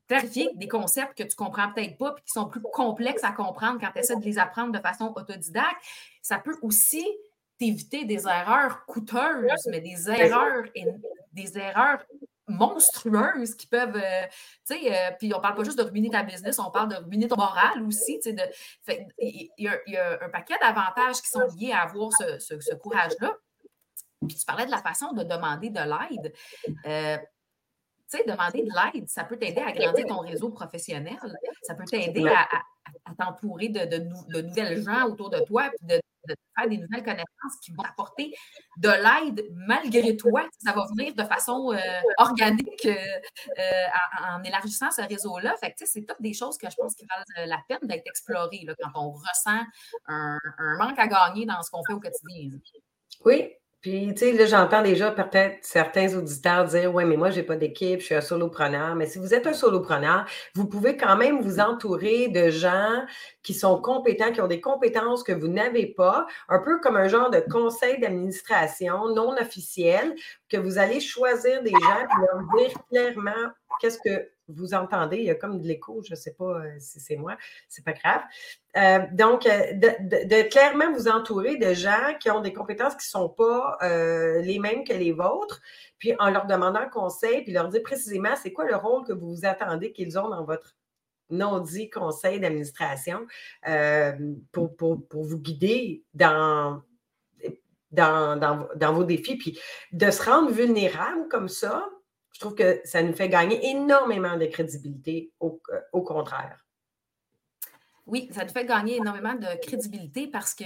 clarifier 0.07 0.50
des 0.56 0.68
concepts 0.68 1.18
que 1.18 1.24
tu 1.24 1.30
ne 1.30 1.45
comprends 1.45 1.71
peut-être 1.74 1.98
pas 1.98 2.16
et 2.18 2.21
qui 2.21 2.31
sont 2.31 2.48
plus 2.48 2.62
complexes 2.62 3.24
à 3.24 3.31
comprendre 3.31 3.80
quand 3.80 3.92
tu 3.92 4.00
essaies 4.00 4.16
de 4.16 4.24
les 4.24 4.39
apprendre 4.39 4.71
de 4.71 4.80
façon 4.80 5.13
autodidacte. 5.16 5.81
Ça 6.21 6.39
peut 6.39 6.57
aussi 6.62 7.06
t'éviter 7.57 8.06
des 8.06 8.25
erreurs 8.25 8.86
coûteuses, 8.86 9.68
mais 9.69 9.81
des 9.81 10.10
erreurs, 10.10 10.63
des 11.33 11.57
erreurs 11.57 12.04
monstrueuses 12.50 13.56
qui 13.56 13.68
peuvent, 13.68 13.96
euh, 13.96 14.25
tu 14.68 14.75
sais, 14.75 14.94
euh, 14.94 15.12
puis 15.18 15.34
on 15.34 15.40
parle 15.40 15.56
pas 15.56 15.63
juste 15.63 15.78
de 15.78 15.84
ruiner 15.84 16.10
ta 16.10 16.24
business, 16.24 16.60
on 16.60 16.72
parle 16.72 16.90
de 16.90 16.96
ruiner 16.96 17.28
ton 17.28 17.38
moral 17.38 17.81
aussi, 17.84 18.19
tu 18.19 18.36
sais, 18.36 19.07
il 19.19 19.50
y, 19.57 19.68
a 19.68 20.24
un 20.24 20.30
paquet 20.30 20.56
d'avantages 20.62 21.22
qui 21.22 21.30
sont 21.30 21.48
liés 21.57 21.72
à 21.72 21.84
avoir 21.84 22.12
ce, 22.12 22.75
courage-là. 22.75 23.36
Puis 24.28 24.38
tu 24.38 24.46
parlais 24.46 24.66
de 24.66 24.72
la 24.72 24.81
façon 24.81 25.13
de 25.13 25.24
demander 25.24 25.69
de 25.69 25.80
l'aide. 25.80 26.34
Euh, 26.86 27.18
tu 28.12 28.18
sais, 28.18 28.24
demander 28.25 28.63
de 28.63 28.69
l'aide, 28.69 29.07
ça 29.07 29.24
peut 29.24 29.38
t'aider 29.38 29.62
à 29.62 29.72
grandir 29.72 30.06
ton 30.07 30.19
réseau 30.19 30.50
professionnel. 30.50 31.18
Ça 31.62 31.75
peut 31.75 31.86
t'aider 31.86 32.28
à, 32.28 32.48
t'entourer 33.18 33.69
de, 33.69 33.86
de, 33.86 34.42
nouvelles 34.42 34.84
gens 34.84 35.06
autour 35.06 35.30
de 35.30 35.40
toi, 35.40 35.69
puis 35.78 35.88
de 35.88 36.02
de 36.30 36.36
faire 36.58 36.70
des 36.70 36.78
nouvelles 36.78 37.04
connaissances 37.04 37.60
qui 37.64 37.72
vont 37.72 37.84
apporter 37.84 38.34
de 38.78 38.90
l'aide 38.90 39.46
malgré 39.54 40.16
toi. 40.16 40.48
Ça 40.64 40.72
va 40.74 40.86
venir 40.96 41.14
de 41.16 41.24
façon 41.24 41.74
euh, 41.74 41.80
organique 42.18 42.86
euh, 42.86 42.96
euh, 43.60 43.88
en, 44.24 44.44
élargissant 44.44 44.92
ce 44.92 45.02
réseau-là. 45.02 45.56
Fait 45.60 45.74
c'est 45.84 46.06
toutes 46.06 46.22
des 46.22 46.34
choses 46.34 46.58
que 46.58 46.70
je 46.70 46.76
pense 46.76 46.96
qui 46.96 47.06
valent 47.06 47.48
la 47.48 47.60
peine 47.68 47.88
d'être 47.88 48.08
explorées 48.08 48.66
quand 48.80 48.92
on 48.96 49.12
ressent 49.12 49.64
un, 50.08 50.38
un, 50.58 50.78
manque 50.78 51.00
à 51.00 51.08
gagner 51.08 51.46
dans 51.46 51.62
ce 51.62 51.72
qu'on 51.72 51.84
fait 51.84 51.94
au 51.94 52.00
quotidien. 52.00 52.58
Oui, 53.26 53.54
puis, 53.81 54.14
tu 54.14 54.26
sais, 54.26 54.31
là, 54.34 54.46
j'entends 54.46 54.81
déjà 54.81 55.10
peut-être 55.10 55.60
certains 55.62 56.14
auditeurs 56.14 56.66
dire 56.66 56.94
Ouais, 56.94 57.06
mais 57.06 57.16
moi, 57.16 57.30
je 57.30 57.38
n'ai 57.38 57.44
pas 57.44 57.56
d'équipe, 57.56 58.02
je 58.02 58.06
suis 58.08 58.16
un 58.16 58.20
solopreneur. 58.22 58.96
Mais 58.96 59.06
si 59.06 59.20
vous 59.20 59.34
êtes 59.34 59.48
un 59.48 59.54
solopreneur, 59.54 60.26
vous 60.54 60.68
pouvez 60.68 60.98
quand 60.98 61.16
même 61.16 61.42
vous 61.42 61.62
entourer 61.62 62.28
de 62.28 62.50
gens 62.50 63.06
qui 63.42 63.54
sont 63.54 63.80
compétents, 63.81 64.34
qui 64.34 64.42
ont 64.42 64.48
des 64.48 64.60
compétences 64.60 65.24
que 65.24 65.31
vous 65.31 65.48
n'avez 65.48 65.88
pas, 65.88 66.28
un 66.50 66.59
peu 66.59 66.80
comme 66.81 66.98
un 66.98 67.07
genre 67.07 67.30
de 67.30 67.40
conseil 67.50 68.00
d'administration 68.02 69.14
non 69.16 69.38
officiel, 69.40 70.14
que 70.50 70.57
vous 70.57 70.78
allez 70.78 71.00
choisir 71.00 71.64
des 71.64 71.71
gens 71.71 71.78
et 71.78 72.26
leur 72.28 72.57
dire 72.57 72.78
clairement 72.90 73.52
qu'est-ce 73.80 74.00
que 74.00 74.30
vous 74.49 74.73
entendez, 74.73 75.18
il 75.18 75.23
y 75.25 75.29
a 75.29 75.35
comme 75.35 75.61
de 75.61 75.68
l'écho, 75.68 76.01
je 76.03 76.11
ne 76.11 76.15
sais 76.15 76.33
pas 76.33 76.59
euh, 76.59 76.75
si 76.79 76.99
c'est 76.99 77.15
moi, 77.15 77.37
c'est 77.68 77.83
pas 77.83 77.94
grave. 77.94 78.21
Euh, 78.77 78.99
donc, 79.13 79.45
euh, 79.45 79.73
de, 79.73 80.49
clairement 80.49 80.91
vous 80.94 81.07
entourer 81.07 81.57
de 81.57 81.73
gens 81.73 82.15
qui 82.19 82.29
ont 82.29 82.41
des 82.41 82.53
compétences 82.53 82.94
qui 82.94 83.07
ne 83.07 83.21
sont 83.21 83.29
pas 83.29 83.77
les 83.81 84.59
mêmes 84.59 84.83
que 84.83 84.94
les 84.94 85.11
vôtres, 85.11 85.61
puis 85.97 86.13
en 86.19 86.29
leur 86.29 86.45
demandant 86.45 86.87
conseil, 86.89 87.44
puis 87.44 87.51
leur 87.51 87.69
dire 87.69 87.81
précisément 87.83 88.35
c'est 88.35 88.51
quoi 88.51 88.65
le 88.65 88.75
rôle 88.75 89.06
que 89.06 89.13
vous 89.13 89.35
vous 89.35 89.45
attendez 89.45 89.91
qu'ils 89.91 90.18
ont 90.18 90.29
dans 90.29 90.44
votre 90.44 90.75
non-dit 91.29 91.89
conseil 91.89 92.39
d'administration 92.39 93.27
pour, 94.51 94.75
pour, 94.75 95.07
pour, 95.07 95.23
vous 95.23 95.39
guider 95.39 96.03
dans, 96.13 96.81
dans, 97.91 98.68
dans 98.75 98.94
vos 98.94 99.03
défis, 99.03 99.37
puis 99.37 99.59
de 99.91 100.09
se 100.09 100.23
rendre 100.23 100.51
vulnérable 100.51 101.27
comme 101.29 101.49
ça, 101.49 101.87
je 102.33 102.40
trouve 102.40 102.56
que 102.56 102.81
ça 102.83 103.02
nous 103.02 103.14
fait 103.14 103.30
gagner 103.30 103.69
énormément 103.69 104.38
de 104.38 104.45
crédibilité, 104.45 105.31
au, 105.40 105.59
euh, 105.71 106.02
contraire. 106.02 106.66
Oui, 108.06 108.30
ça 108.31 108.44
nous 108.44 108.52
fait 108.52 108.66
gagner 108.66 108.98
énormément 108.98 109.36
de 109.36 109.59
crédibilité 109.66 110.28
parce 110.28 110.54
que 110.54 110.64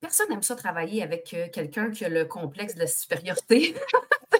personne 0.00 0.30
n'aime 0.30 0.42
ça 0.42 0.56
travailler 0.56 1.02
avec 1.02 1.34
euh, 1.34 1.48
quelqu'un 1.52 1.90
qui 1.90 2.04
a 2.04 2.08
le 2.08 2.24
complexe 2.24 2.74
de 2.74 2.80
la 2.80 2.86
supériorité. 2.86 3.74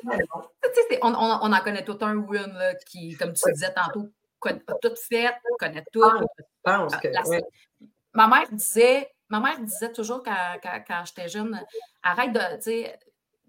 on, 1.02 1.14
en 1.14 1.60
connaît 1.60 1.84
tout 1.84 1.98
un 2.00 2.16
ou 2.16 2.34
une 2.34 2.76
qui, 2.86 3.16
comme 3.16 3.32
tu 3.32 3.52
disais 3.52 3.72
tantôt, 3.74 4.08
connaît 4.38 4.62
tout 4.80 4.94
fait, 4.96 5.34
connaît 5.58 5.84
tout. 5.92 6.04
Ah, 6.64 6.86
ma 8.14 8.26
mère 8.26 8.48
disait, 8.52 9.10
ma 9.28 9.40
mère 9.40 9.60
disait 9.60 9.92
toujours 9.92 10.22
quand, 10.22 10.58
quand 10.62 11.04
j'étais 11.04 11.28
jeune, 11.28 11.60
arrête 12.02 12.32
de, 12.32 12.40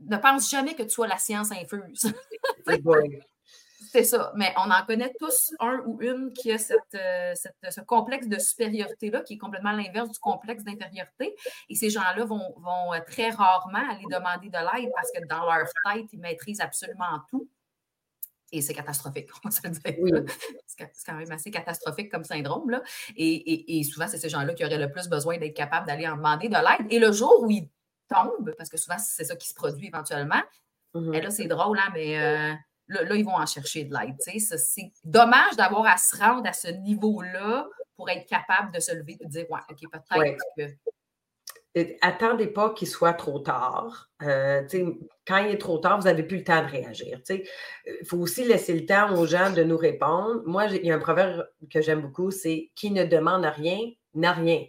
ne 0.02 0.18
pense 0.18 0.50
jamais 0.50 0.76
que 0.76 0.84
tu 0.84 0.90
sois 0.90 1.08
la 1.08 1.18
science 1.18 1.52
infuse. 1.52 2.14
C'est 3.92 4.06
ça. 4.06 4.32
Mais 4.36 4.54
on 4.58 4.72
en 4.72 4.86
connaît 4.86 5.12
tous 5.20 5.54
un 5.60 5.82
ou 5.86 6.02
une 6.02 6.32
qui 6.32 6.52
a 6.52 6.56
euh, 6.56 7.34
ce 7.36 7.82
complexe 7.82 8.28
de 8.28 8.40
supériorité-là, 8.40 9.22
qui 9.22 9.34
est 9.34 9.38
complètement 9.38 9.74
l'inverse 9.74 10.12
du 10.12 10.20
complexe 10.20 10.64
d'infériorité. 10.64 11.36
Et 11.70 11.76
ces 11.76 11.90
gens-là 11.90 12.24
vont, 12.24 12.54
vont, 12.58 12.94
euh, 12.94 13.00
très 13.06 13.32
rarement 13.32 13.90
aller 13.90 14.06
demander 14.10 14.48
de 14.48 14.58
l'aide 14.58 14.92
parce 14.96 15.12
que 15.12 15.26
dans 15.28 15.46
leur 15.46 15.68
tête, 15.86 16.06
ils 16.14 16.20
maîtrisent 16.20 16.62
absolument 16.62 17.20
tout. 17.30 17.50
Et 18.54 18.62
c'est 18.62 18.74
catastrophique, 18.74 19.30
on 19.46 19.52
se. 19.52 19.60
C'est 19.62 21.06
quand 21.06 21.14
même 21.14 21.32
assez 21.32 21.52
catastrophique 21.52 22.10
comme 22.10 22.24
syndrome. 22.24 22.70
Là. 22.70 22.82
Et, 23.18 23.84
souvent, 23.84 24.08
c'est 24.08 24.18
ces 24.18 24.30
gens-là 24.30 24.54
qui 24.54 24.64
auraient 24.64 24.78
le 24.78 24.92
plus 24.92 25.10
besoin 25.10 25.38
d'être 25.38 25.56
capables 25.56 25.88
d'aller 25.88 26.08
en 26.08 26.16
demander 26.16 26.48
de 26.48 26.56
l'aide. 26.56 26.92
Et 26.92 27.00
le 27.00 27.12
jour 27.12 27.42
où 27.42 27.50
ils 27.50 27.68
tombent, 28.14 28.54
parce 28.58 28.70
que 28.70 28.78
souvent, 28.78 28.98
c'est 28.98 29.24
ça 29.24 29.36
qui 29.36 29.48
se 29.48 29.54
produit 29.54 29.88
éventuellement, 29.88 30.42
mm-hmm. 30.94 31.16
et 31.16 31.22
là, 31.22 31.30
c'est 31.30 31.48
drôle, 31.48 31.80
hein, 31.80 31.90
mais 31.94 32.20
euh, 32.20 32.54
là, 32.88 33.16
ils 33.16 33.26
vont 33.26 33.36
en 33.36 33.46
chercher 33.46 33.86
de 33.86 33.94
l'aide. 33.94 34.16
C'est 34.20 34.92
dommage 35.04 35.56
d'avoir 35.58 35.86
à 35.86 35.98
se 35.98 36.16
rendre 36.18 36.48
à 36.48 36.54
ce 36.54 36.68
niveau-là 36.68 37.68
pour 37.96 38.10
être 38.10 38.28
capable 38.28 38.74
de 38.74 38.80
se 38.80 38.94
lever 38.94 39.18
et 39.20 39.26
de 39.26 39.30
dire 39.30 39.46
Ouais, 39.50 39.60
OK, 39.70 39.80
peut-être 39.92 40.38
que 40.58 40.64
attendez 42.02 42.48
pas 42.48 42.72
qu'il 42.72 42.88
soit 42.88 43.14
trop 43.14 43.40
tard. 43.40 44.10
Euh, 44.24 44.62
quand 45.26 45.38
il 45.38 45.52
est 45.52 45.58
trop 45.58 45.78
tard, 45.78 46.00
vous 46.00 46.06
n'avez 46.06 46.24
plus 46.24 46.38
le 46.38 46.44
temps 46.44 46.62
de 46.62 46.70
réagir. 46.70 47.22
Il 47.30 48.06
faut 48.06 48.18
aussi 48.18 48.44
laisser 48.44 48.74
le 48.74 48.86
temps 48.86 49.16
aux 49.16 49.26
gens 49.26 49.52
de 49.52 49.64
nous 49.64 49.78
répondre. 49.78 50.42
Moi, 50.46 50.66
il 50.66 50.86
y 50.86 50.92
a 50.92 50.96
un 50.96 51.00
proverbe 51.00 51.48
que 51.72 51.82
j'aime 51.82 52.02
beaucoup, 52.02 52.32
c'est 52.32 52.72
qui 52.76 52.92
ne 52.92 53.06
demande 53.06 53.46
rien 53.46 53.80
n'a 54.14 54.34
rien. 54.34 54.66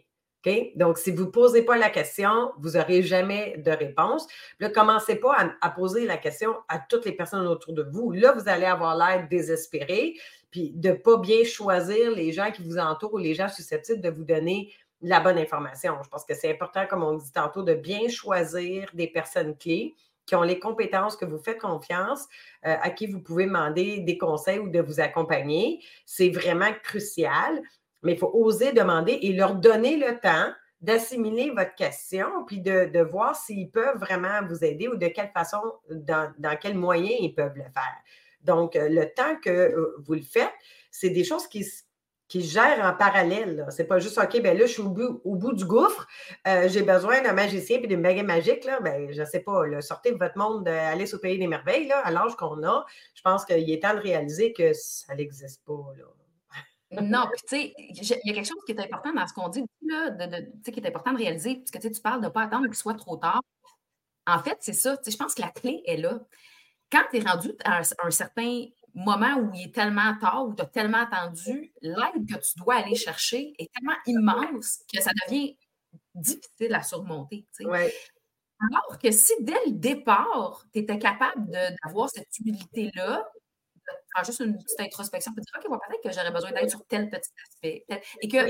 Donc, 0.77 0.99
si 0.99 1.11
vous 1.11 1.25
ne 1.25 1.31
posez 1.31 1.63
pas 1.63 1.77
la 1.77 1.91
question, 1.91 2.53
vous 2.59 2.71
n'aurez 2.71 3.03
jamais 3.03 3.57
de 3.59 3.71
réponse. 3.71 4.27
ne 4.61 4.69
commencez 4.69 5.17
pas 5.17 5.37
à, 5.61 5.71
poser 5.71 6.07
la 6.07 6.17
question 6.17 6.57
à 6.69 6.79
toutes 6.79 7.05
les 7.05 7.13
personnes 7.13 7.47
autour 7.47 7.75
de 7.75 7.83
vous. 7.83 8.13
Là, 8.13 8.33
vous 8.33 8.49
allez 8.49 8.67
avoir 8.67 8.97
l'air 8.97 9.29
désespéré, 9.29 10.15
puis 10.51 10.73
de 10.75 10.91
ne 10.91 10.95
pas 10.95 11.19
bien 11.19 11.45
choisir 11.45 12.11
les 12.11 12.33
gens 12.33 12.51
qui 12.51 12.63
vous 12.63 12.79
entourent 12.79 13.15
ou 13.15 13.19
les 13.19 13.35
gens 13.35 13.49
susceptibles 13.49 14.01
de 14.01 14.11
vous 14.11 14.25
donner 14.25 14.73
la 15.01 15.21
bonne 15.21 15.39
information. 15.39 15.97
Je 16.03 16.09
pense 16.09 16.25
que 16.25 16.35
c'est 16.35 16.51
important, 16.51 16.87
comme 16.87 17.03
on 17.03 17.15
dit 17.15 17.33
tantôt, 17.33 17.63
de 17.63 17.75
bien 17.75 18.09
choisir 18.09 18.89
des 18.95 19.07
personnes 19.07 19.57
clés 19.57 19.95
qui 20.27 20.37
ont 20.37 20.43
les 20.43 20.59
compétences 20.59 21.17
que 21.17 21.25
vous 21.25 21.39
faites 21.39 21.61
confiance, 21.61 22.27
euh, 22.65 22.77
à 22.81 22.91
qui 22.91 23.07
vous 23.07 23.21
pouvez 23.21 23.47
demander 23.47 23.99
des 23.99 24.19
conseils 24.19 24.61
ou 24.61 24.69
de 24.69 24.81
vous 24.81 25.01
accompagner. 25.01 25.81
C'est 26.07 26.31
vraiment 26.31 26.73
crucial, 26.83 27.61
mais 28.03 28.13
il 28.13 28.19
faut 28.19 28.31
oser 28.33 28.73
demander 28.73 29.19
et 29.23 29.33
leur 29.33 29.55
donner 29.55 29.97
le 29.97 30.19
temps 30.21 30.53
d'assimiler 30.83 31.51
votre 31.51 31.75
question, 31.77 32.27
puis 32.47 32.61
de, 32.61 33.03
voir 33.03 33.37
s'ils 33.37 33.71
peuvent 33.71 33.99
vraiment 33.99 34.45
vous 34.49 34.65
aider 34.65 34.89
ou 34.89 34.97
de 34.97 35.07
quelle 35.07 35.31
façon, 35.31 35.61
dans, 35.91 36.33
dans 36.39 36.57
quels 36.57 36.75
moyens 36.75 37.15
ils 37.21 37.35
peuvent 37.35 37.57
le 37.57 37.63
faire. 37.63 38.03
Donc, 38.43 38.75
euh, 38.75 38.89
le 38.89 39.07
temps 39.13 39.37
que 39.41 39.51
euh, 39.51 39.97
vous 40.05 40.15
le 40.15 40.23
faites, 40.23 40.53
c'est 40.91 41.11
des 41.11 41.23
choses 41.23 41.47
qui, 41.47 41.65
qui 42.27 42.43
gèrent 42.43 42.85
en 42.85 42.95
parallèle. 42.95 43.65
Ce 43.71 43.81
n'est 43.81 43.89
pas 43.89 44.01
juste 44.01 44.19
OK, 44.19 44.43
ben 44.43 44.59
là, 44.59 44.67
je 44.67 44.73
suis 44.73 44.83
au 44.83 44.89
bout, 45.37 45.53
du 45.53 45.65
gouffre, 45.65 46.09
euh, 46.49 46.69
j'ai 46.69 46.83
besoin 46.83 47.23
d'un 47.23 47.33
magicien 47.33 47.79
et 47.81 47.87
d'une 47.87 48.03
baguette 48.03 48.27
magique. 48.27 48.65
Là, 48.65 48.81
ben, 48.81 49.13
je 49.13 49.21
ne 49.21 49.27
sais 49.27 49.41
pas, 49.41 49.63
sortez 49.81 50.11
de 50.11 50.19
votre 50.19 50.37
monde, 50.37 50.67
Alice 50.67 51.15
au 51.15 51.19
Pays 51.19 51.39
des 51.39 51.47
Merveilles, 51.47 51.87
là, 51.87 52.01
à 52.05 52.11
l'âge 52.11 52.35
qu'on 52.35 52.63
a. 52.65 52.85
Je 53.15 53.23
pense 53.23 53.45
qu'il 53.45 53.71
est 53.71 53.83
temps 53.83 53.95
de 53.95 54.01
réaliser 54.01 54.53
que 54.53 54.73
ça 54.73 55.15
n'existe 55.15 55.65
pas. 55.65 55.93
Non, 57.01 57.27
puis 57.33 57.43
tu 57.43 57.57
sais, 57.57 57.75
il 57.79 58.27
y 58.27 58.31
a 58.31 58.35
quelque 58.35 58.47
chose 58.47 58.63
qui 58.67 58.73
est 58.73 58.81
important 58.81 59.13
dans 59.13 59.27
ce 59.27 59.33
qu'on 59.33 59.49
dit, 59.49 59.65
là, 59.83 60.11
de, 60.11 60.71
qui 60.71 60.81
est 60.81 60.87
important 60.87 61.13
de 61.13 61.19
réaliser, 61.19 61.57
parce 61.57 61.71
que 61.71 61.89
tu 61.89 62.01
parles 62.01 62.21
de 62.21 62.27
ne 62.27 62.31
pas 62.31 62.43
attendre 62.43 62.67
qu'il 62.67 62.75
soit 62.75 62.95
trop 62.95 63.17
tard. 63.17 63.41
En 64.27 64.39
fait, 64.41 64.59
c'est 64.61 64.73
ça. 64.73 64.97
Je 65.07 65.17
pense 65.17 65.35
que 65.35 65.43
la 65.43 65.51
clé 65.51 65.83
est 65.87 65.97
là. 65.97 66.21
Quand 66.91 67.03
tu 67.11 67.19
es 67.19 67.21
rendu 67.21 67.53
à 67.65 67.81
un 68.03 68.11
certain 68.11 68.67
moment 68.95 69.37
où 69.39 69.51
il 69.55 69.69
est 69.69 69.75
tellement 69.75 70.15
tard, 70.21 70.47
où 70.47 70.55
tu 70.55 70.63
as 70.63 70.67
tellement 70.67 70.99
attendu, 70.99 71.73
l'aide 71.81 72.29
que 72.29 72.35
tu 72.35 72.59
dois 72.59 72.77
aller 72.77 72.95
chercher 72.95 73.55
est 73.59 73.71
tellement 73.73 73.97
immense 74.07 74.81
que 74.93 75.01
ça 75.01 75.11
devient 75.27 75.57
difficile 76.15 76.75
à 76.75 76.83
surmonter. 76.83 77.47
Alors 77.61 78.99
que 79.03 79.11
si 79.11 79.33
dès 79.41 79.59
le 79.67 79.73
départ, 79.73 80.65
tu 80.73 80.81
étais 80.81 80.99
capable 80.99 81.51
d'avoir 81.51 82.11
cette 82.11 82.29
humilité-là, 82.39 83.27
faire 84.15 84.25
juste 84.25 84.41
une 84.41 84.59
petite 84.59 84.81
introspection, 84.81 85.33
de 85.33 85.41
dire 85.41 85.53
OK, 85.57 85.81
peut-être 85.89 86.03
que 86.03 86.13
j'aurais 86.13 86.31
besoin 86.31 86.53
d'aide 86.53 86.71
sur 86.71 86.85
tel 86.87 87.11
petit 87.11 87.31
aspect. 87.49 87.85
Et 88.21 88.29
que 88.29 88.47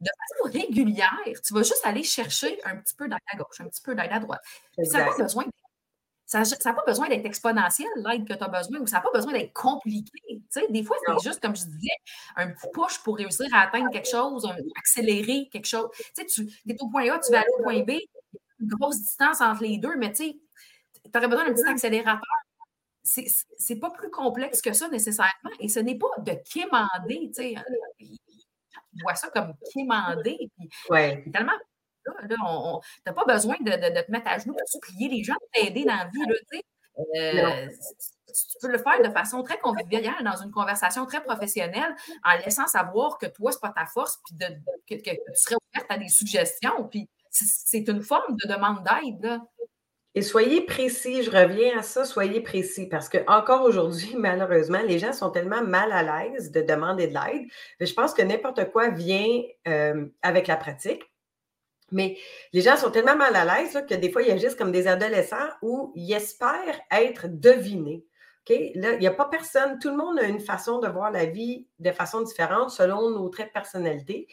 de 0.00 0.10
façon 0.10 0.58
régulière, 0.58 1.18
tu 1.24 1.54
vas 1.54 1.62
juste 1.62 1.80
aller 1.84 2.02
chercher 2.02 2.58
un 2.64 2.76
petit 2.76 2.94
peu 2.94 3.08
d'aide 3.08 3.18
à 3.32 3.36
gauche, 3.36 3.60
un 3.60 3.68
petit 3.68 3.82
peu 3.82 3.94
d'aide 3.94 4.12
à 4.12 4.18
droite. 4.18 4.40
Ça 4.82 4.98
n'a 4.98 5.04
pas 5.06 5.16
besoin 5.16 5.44
ça 6.26 6.42
n'a 6.42 6.72
pas 6.72 6.84
besoin 6.86 7.08
d'être 7.08 7.26
exponentiel, 7.26 7.88
l'aide 7.96 8.26
que 8.26 8.32
tu 8.32 8.42
as 8.42 8.48
besoin, 8.48 8.80
ou 8.80 8.86
ça 8.86 8.96
n'a 8.96 9.02
pas 9.02 9.10
besoin 9.12 9.32
d'être 9.32 9.52
compliqué. 9.52 10.10
des 10.70 10.82
fois, 10.82 10.96
c'est 11.06 11.28
juste, 11.28 11.40
comme 11.40 11.54
je 11.54 11.64
disais, 11.64 11.96
un 12.36 12.48
petit 12.48 12.66
push 12.72 12.98
pour 12.98 13.16
réussir 13.16 13.46
à 13.52 13.60
atteindre 13.60 13.90
quelque 13.90 14.08
chose, 14.08 14.48
accélérer 14.76 15.48
quelque 15.52 15.66
chose. 15.66 15.88
tu 16.16 16.48
es 16.68 16.76
au 16.80 16.88
point 16.88 17.10
A, 17.10 17.18
tu 17.18 17.30
vas 17.30 17.40
aller 17.40 17.48
au 17.58 17.62
point 17.62 17.82
B, 17.82 17.90
une 18.60 18.68
grosse 18.68 19.00
distance 19.00 19.40
entre 19.40 19.62
les 19.62 19.78
deux, 19.78 19.96
mais 19.96 20.12
tu 20.12 20.34
aurais 21.14 21.28
besoin 21.28 21.46
d'un 21.46 21.54
petit 21.54 21.68
accélérateur. 21.68 22.43
C'est 23.04 23.76
pas 23.76 23.90
plus 23.90 24.10
complexe 24.10 24.62
que 24.62 24.72
ça 24.72 24.88
nécessairement, 24.88 25.50
et 25.60 25.68
ce 25.68 25.80
n'est 25.80 25.98
pas 25.98 26.08
de 26.18 26.32
quémander. 26.50 27.30
Tu 27.36 29.02
vois 29.02 29.14
ça 29.14 29.28
comme 29.28 29.54
quémander. 29.72 30.50
Ouais. 30.88 31.24
Tellement 31.32 31.52
tu 32.04 32.36
n'as 33.06 33.12
pas 33.12 33.24
besoin 33.24 33.56
de, 33.60 33.70
te 33.70 34.10
mettre 34.10 34.28
à 34.28 34.38
genoux 34.38 34.54
pour 34.54 34.68
supplier 34.68 35.08
les 35.08 35.24
gens 35.24 35.34
de 35.34 35.60
t'aider 35.60 35.84
dans 35.84 35.96
la 35.96 36.04
vie. 36.04 36.62
Euh, 37.16 37.68
tu 38.26 38.58
peux 38.60 38.70
le 38.70 38.78
faire 38.78 39.02
de 39.02 39.10
façon 39.10 39.42
très 39.42 39.58
conviviale 39.58 40.22
dans 40.24 40.36
une 40.36 40.50
conversation 40.50 41.06
très 41.06 41.22
professionnelle 41.22 41.94
en 42.24 42.36
laissant 42.44 42.66
savoir 42.66 43.18
que 43.18 43.26
toi, 43.26 43.52
ce 43.52 43.56
n'est 43.56 43.60
pas 43.60 43.70
ta 43.70 43.86
force, 43.86 44.20
puis 44.86 45.02
que, 45.02 45.10
tu 45.10 45.18
serais 45.34 45.56
ouverte 45.72 45.90
à 45.90 45.98
des 45.98 46.08
suggestions. 46.08 46.88
Puis 46.88 47.08
c'est 47.30 47.88
une 47.88 48.02
forme 48.02 48.36
de 48.36 48.48
demande 48.48 48.84
d'aide. 48.84 49.40
Et 50.16 50.22
soyez 50.22 50.60
précis, 50.60 51.24
je 51.24 51.30
reviens 51.30 51.78
à 51.78 51.82
ça, 51.82 52.04
soyez 52.04 52.40
précis, 52.40 52.86
parce 52.86 53.08
que 53.08 53.18
encore 53.26 53.62
aujourd'hui, 53.62 54.14
malheureusement, 54.18 54.80
les 54.86 54.98
gens 54.98 55.12
sont 55.12 55.30
tellement 55.30 55.62
mal 55.62 55.90
à 55.92 56.02
l'aise 56.02 56.52
de 56.52 56.60
demander 56.60 57.08
de 57.08 57.14
l'aide. 57.14 57.48
Je 57.80 57.92
pense 57.92 58.14
que 58.14 58.22
n'importe 58.22 58.70
quoi 58.70 58.90
vient 58.90 59.42
euh, 59.66 60.06
avec 60.22 60.46
la 60.46 60.56
pratique. 60.56 61.02
Mais 61.90 62.16
les 62.52 62.60
gens 62.60 62.76
sont 62.76 62.90
tellement 62.90 63.16
mal 63.16 63.36
à 63.36 63.44
l'aise 63.44 63.84
que 63.88 63.94
des 63.94 64.10
fois, 64.10 64.22
ils 64.22 64.30
agissent 64.30 64.54
comme 64.54 64.72
des 64.72 64.88
adolescents 64.88 65.48
où 65.62 65.92
ils 65.94 66.12
espèrent 66.12 66.80
être 66.90 67.26
devinés. 67.28 68.04
Là, 68.48 68.92
il 68.92 68.98
n'y 69.00 69.06
a 69.06 69.12
pas 69.12 69.26
personne, 69.26 69.78
tout 69.78 69.90
le 69.90 69.96
monde 69.96 70.18
a 70.18 70.24
une 70.24 70.40
façon 70.40 70.78
de 70.78 70.88
voir 70.88 71.10
la 71.10 71.24
vie 71.24 71.66
de 71.78 71.90
façon 71.92 72.20
différente 72.20 72.70
selon 72.70 73.10
nos 73.10 73.28
traits 73.28 73.48
de 73.48 73.52
personnalité. 73.52 74.28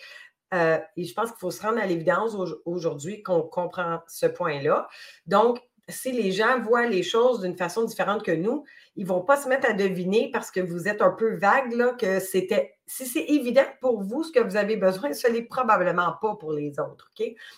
Euh, 0.53 0.79
et 0.97 1.05
je 1.05 1.13
pense 1.13 1.29
qu'il 1.29 1.39
faut 1.39 1.51
se 1.51 1.61
rendre 1.61 1.79
à 1.79 1.85
l'évidence 1.85 2.35
aujourd'hui 2.65 3.23
qu'on 3.23 3.41
comprend 3.41 3.99
ce 4.07 4.25
point-là. 4.25 4.89
Donc, 5.25 5.61
si 5.89 6.11
les 6.11 6.31
gens 6.31 6.59
voient 6.61 6.87
les 6.87 7.03
choses 7.03 7.41
d'une 7.41 7.57
façon 7.57 7.83
différente 7.83 8.23
que 8.23 8.31
nous, 8.31 8.63
ils 8.95 9.03
ne 9.03 9.09
vont 9.09 9.21
pas 9.21 9.37
se 9.37 9.47
mettre 9.47 9.69
à 9.69 9.73
deviner 9.73 10.29
parce 10.31 10.51
que 10.51 10.59
vous 10.59 10.87
êtes 10.87 11.01
un 11.01 11.11
peu 11.11 11.35
vague, 11.35 11.73
là, 11.73 11.93
que 11.93 12.19
c'était. 12.19 12.75
Si 12.85 13.05
c'est 13.05 13.23
évident 13.23 13.63
pour 13.79 14.01
vous 14.01 14.23
ce 14.23 14.33
que 14.33 14.41
vous 14.41 14.57
avez 14.57 14.75
besoin, 14.75 15.13
ce 15.13 15.27
n'est 15.29 15.43
probablement 15.43 16.13
pas 16.21 16.35
pour 16.35 16.51
les 16.51 16.77
autres. 16.77 17.09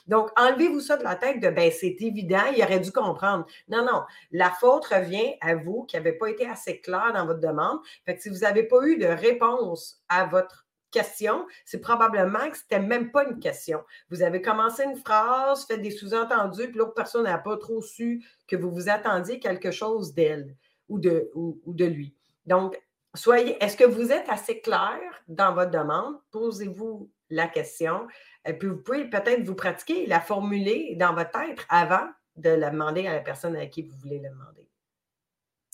Donc, 0.06 0.30
enlevez-vous 0.38 0.80
ça 0.80 0.96
de 0.98 1.04
la 1.04 1.16
tête 1.16 1.40
de 1.40 1.50
ben, 1.50 1.72
c'est 1.72 1.96
évident, 2.00 2.44
il 2.56 2.64
aurait 2.64 2.80
dû 2.80 2.92
comprendre. 2.92 3.48
Non, 3.68 3.84
non. 3.84 4.04
La 4.32 4.52
faute 4.52 4.86
revient 4.86 5.34
à 5.42 5.56
vous 5.56 5.86
qui 5.86 5.96
n'avez 5.96 6.14
pas 6.14 6.30
été 6.30 6.48
assez 6.48 6.82
clair 6.82 7.14
dans 7.16 7.26
votre 7.26 7.40
demande. 7.40 7.80
Fait 8.06 8.16
que 8.16 8.22
si 8.22 8.30
vous 8.30 8.40
n'avez 8.40 8.64
pas 8.64 8.86
eu 8.86 8.98
de 8.98 9.08
réponse 9.08 10.04
à 10.08 10.26
votre 10.26 10.63
question, 10.94 11.46
c'est 11.66 11.82
probablement 11.82 12.50
que 12.50 12.58
ce 12.58 12.64
n'était 12.64 12.86
même 12.86 13.12
pas 13.12 13.26
une 13.26 13.40
question. 13.40 13.84
Vous 14.10 14.22
avez 14.22 14.42
commencé 14.42 14.84
une 14.84 14.96
phrase, 14.96 15.66
fait 15.66 15.78
des 15.78 15.92
sous-entendus, 15.92 16.70
puis 16.70 16.78
l'autre 16.78 16.94
personne 16.94 17.24
n'a 17.24 17.38
pas 17.38 17.58
trop 17.58 17.82
su 17.82 18.24
que 18.48 18.56
vous 18.56 18.72
vous 18.72 18.90
attendiez 18.90 19.40
quelque 19.40 19.72
chose 19.72 20.14
d'elle 20.14 20.56
ou 20.88 21.00
de, 21.00 21.30
ou, 21.34 21.60
de 21.66 21.86
lui. 21.86 22.16
Donc, 22.46 22.82
soyez, 23.14 23.62
est-ce 23.64 23.76
que 23.76 23.84
vous 23.84 24.12
êtes 24.12 24.30
assez 24.30 24.62
clair 24.62 25.00
dans 25.28 25.54
votre 25.54 25.72
demande? 25.72 26.16
Posez-vous 26.32 27.10
la 27.30 27.48
question. 27.48 28.08
Et 28.46 28.54
puis, 28.54 28.70
vous 28.70 28.78
pouvez 28.78 29.10
peut-être 29.10 29.44
vous 29.44 29.56
pratiquer, 29.56 30.06
la 30.06 30.22
formuler 30.22 30.96
dans 30.98 31.14
votre 31.14 31.32
tête 31.32 31.66
avant 31.70 32.08
de 32.36 32.50
la 32.50 32.70
demander 32.70 33.08
à 33.08 33.14
la 33.14 33.22
personne 33.22 33.56
à 33.56 33.66
qui 33.68 33.84
vous 33.84 33.96
voulez 33.98 34.20
la 34.20 34.30
demander. 34.30 34.68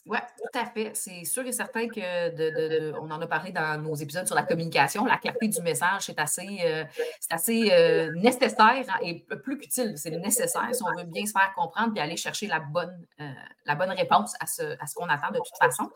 Oui, 0.09 0.17
tout 0.39 0.59
à 0.59 0.65
fait. 0.65 0.89
C'est 0.95 1.23
sûr 1.23 1.45
et 1.45 1.51
certain 1.51 1.87
que 1.87 2.35
de, 2.35 2.97
on 2.99 3.11
en 3.11 3.21
a 3.21 3.27
parlé 3.27 3.51
dans 3.51 3.79
nos 3.79 3.93
épisodes 3.93 4.25
sur 4.25 4.35
la 4.35 4.41
communication. 4.41 5.05
La 5.05 5.17
clarté 5.17 5.47
du 5.47 5.61
message, 5.61 6.05
c'est 6.07 6.17
assez, 6.17 6.61
euh, 6.63 6.83
assez 7.29 7.69
euh, 7.71 8.11
nécessaire 8.15 8.87
et 9.03 9.23
plus 9.43 9.59
qu'utile. 9.59 9.93
C'est 9.97 10.09
nécessaire 10.09 10.73
si 10.73 10.81
on 10.81 10.97
veut 10.97 11.03
bien 11.03 11.27
se 11.27 11.31
faire 11.31 11.53
comprendre 11.55 11.93
et 11.95 11.99
aller 11.99 12.17
chercher 12.17 12.47
la 12.47 12.59
bonne, 12.59 13.05
euh, 13.21 13.29
la 13.65 13.75
bonne 13.75 13.91
réponse 13.91 14.33
à 14.39 14.47
ce, 14.47 14.63
à 14.81 14.87
ce 14.87 14.95
qu'on 14.95 15.05
attend 15.05 15.29
de 15.29 15.37
toute 15.37 15.57
façon. 15.59 15.91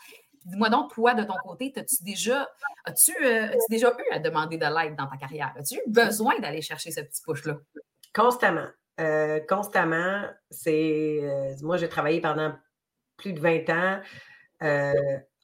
Dis-moi 0.46 0.70
donc, 0.70 0.93
toi, 0.93 1.15
de 1.15 1.24
ton 1.24 1.38
côté, 1.43 1.74
as-tu 1.75 2.03
déjà, 2.03 2.48
as-tu, 2.86 3.13
déjà 3.72 3.88
eu 3.98 4.13
à 4.13 4.20
demander 4.20 4.60
de 4.60 4.65
l'aide 4.65 4.96
dans 4.96 5.08
ta 5.08 5.17
carrière? 5.17 5.55
As-tu 5.58 5.77
eu 5.77 5.82
besoin 5.88 6.38
d'aller 6.38 6.62
chercher 6.62 6.91
ce 6.91 7.01
petit 7.01 7.24
push-là? 7.24 7.55
Constamment. 8.13 8.67
constamment. 9.50 10.22
C'est. 10.51 11.58
moi, 11.63 11.77
j'ai 11.77 11.89
travaillé 11.89 12.22
pendant 12.22 12.53
plus 13.24 13.34
de 13.34 13.39
20 13.39 13.70
ans 13.70 14.00
euh, 14.62 14.94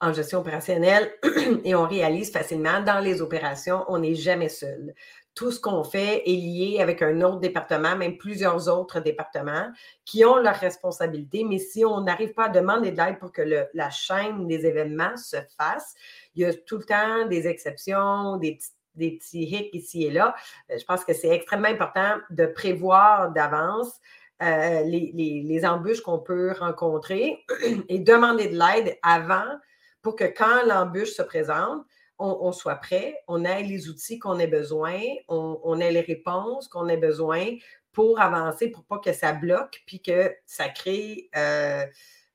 en 0.01 0.13
gestion 0.13 0.39
opérationnelle 0.39 1.11
et 1.63 1.75
on 1.75 1.87
réalise 1.87 2.31
facilement 2.31 2.81
dans 2.81 2.99
les 2.99 3.21
opérations, 3.21 3.85
on 3.87 3.99
n'est 3.99 4.15
jamais 4.15 4.49
seul. 4.49 4.93
tout 5.33 5.51
ce 5.51 5.59
qu'on 5.59 5.85
fait 5.85 6.23
est 6.25 6.35
lié 6.35 6.79
avec 6.81 7.01
un 7.01 7.21
autre 7.21 7.39
département, 7.39 7.95
même 7.95 8.17
plusieurs 8.17 8.67
autres 8.67 8.99
départements 8.99 9.71
qui 10.03 10.25
ont 10.25 10.37
leurs 10.37 10.57
responsabilités. 10.57 11.45
Mais 11.45 11.59
si 11.59 11.85
on 11.85 12.01
n'arrive 12.01 12.33
pas 12.33 12.45
à 12.45 12.49
demander 12.49 12.91
de 12.91 12.97
l'aide 12.97 13.19
pour 13.19 13.31
que 13.31 13.67
la 13.73 13.89
chaîne 13.89 14.47
des 14.47 14.65
événements 14.65 15.15
se 15.15 15.37
fasse, 15.57 15.95
il 16.35 16.41
y 16.41 16.45
a 16.45 16.53
tout 16.53 16.77
le 16.77 16.83
temps 16.83 17.25
des 17.27 17.47
exceptions, 17.47 18.35
des 18.37 18.55
petits 18.55 18.71
des 18.95 19.11
petits 19.11 19.43
hicks 19.43 19.73
ici 19.73 20.05
et 20.05 20.11
là. 20.11 20.35
Euh, 20.69 20.77
je 20.77 20.83
pense 20.83 21.03
que 21.05 21.13
c'est 21.13 21.29
extrêmement 21.29 21.69
important 21.69 22.17
de 22.29 22.45
prévoir 22.45 23.31
d'avance 23.31 23.99
euh, 24.41 24.83
les, 24.83 25.61
embûches 25.65 26.01
qu'on 26.01 26.19
peut 26.19 26.53
rencontrer 26.57 27.45
et 27.89 27.99
demander 27.99 28.47
de 28.47 28.57
l'aide 28.57 28.97
avant 29.03 29.57
pour 30.01 30.15
que 30.15 30.23
quand 30.23 30.65
l'embûche 30.65 31.11
se 31.11 31.21
présente, 31.21 31.85
on, 32.21 32.51
soit 32.51 32.75
prêt, 32.75 33.15
on 33.29 33.45
ait 33.45 33.63
les 33.63 33.87
outils 33.87 34.19
qu'on 34.19 34.39
ait 34.39 34.47
besoin, 34.47 34.99
on, 35.29 35.79
ait 35.79 35.91
les 35.91 36.01
réponses 36.01 36.67
qu'on 36.67 36.89
ait 36.89 36.97
besoin 36.97 37.45
pour 37.93 38.19
avancer, 38.19 38.69
pour 38.69 38.83
pas 38.83 38.99
que 38.99 39.13
ça 39.13 39.31
bloque, 39.31 39.81
puis 39.85 40.01
que 40.01 40.35
ça 40.45 40.67
crée, 40.67 41.29
euh, 41.37 41.85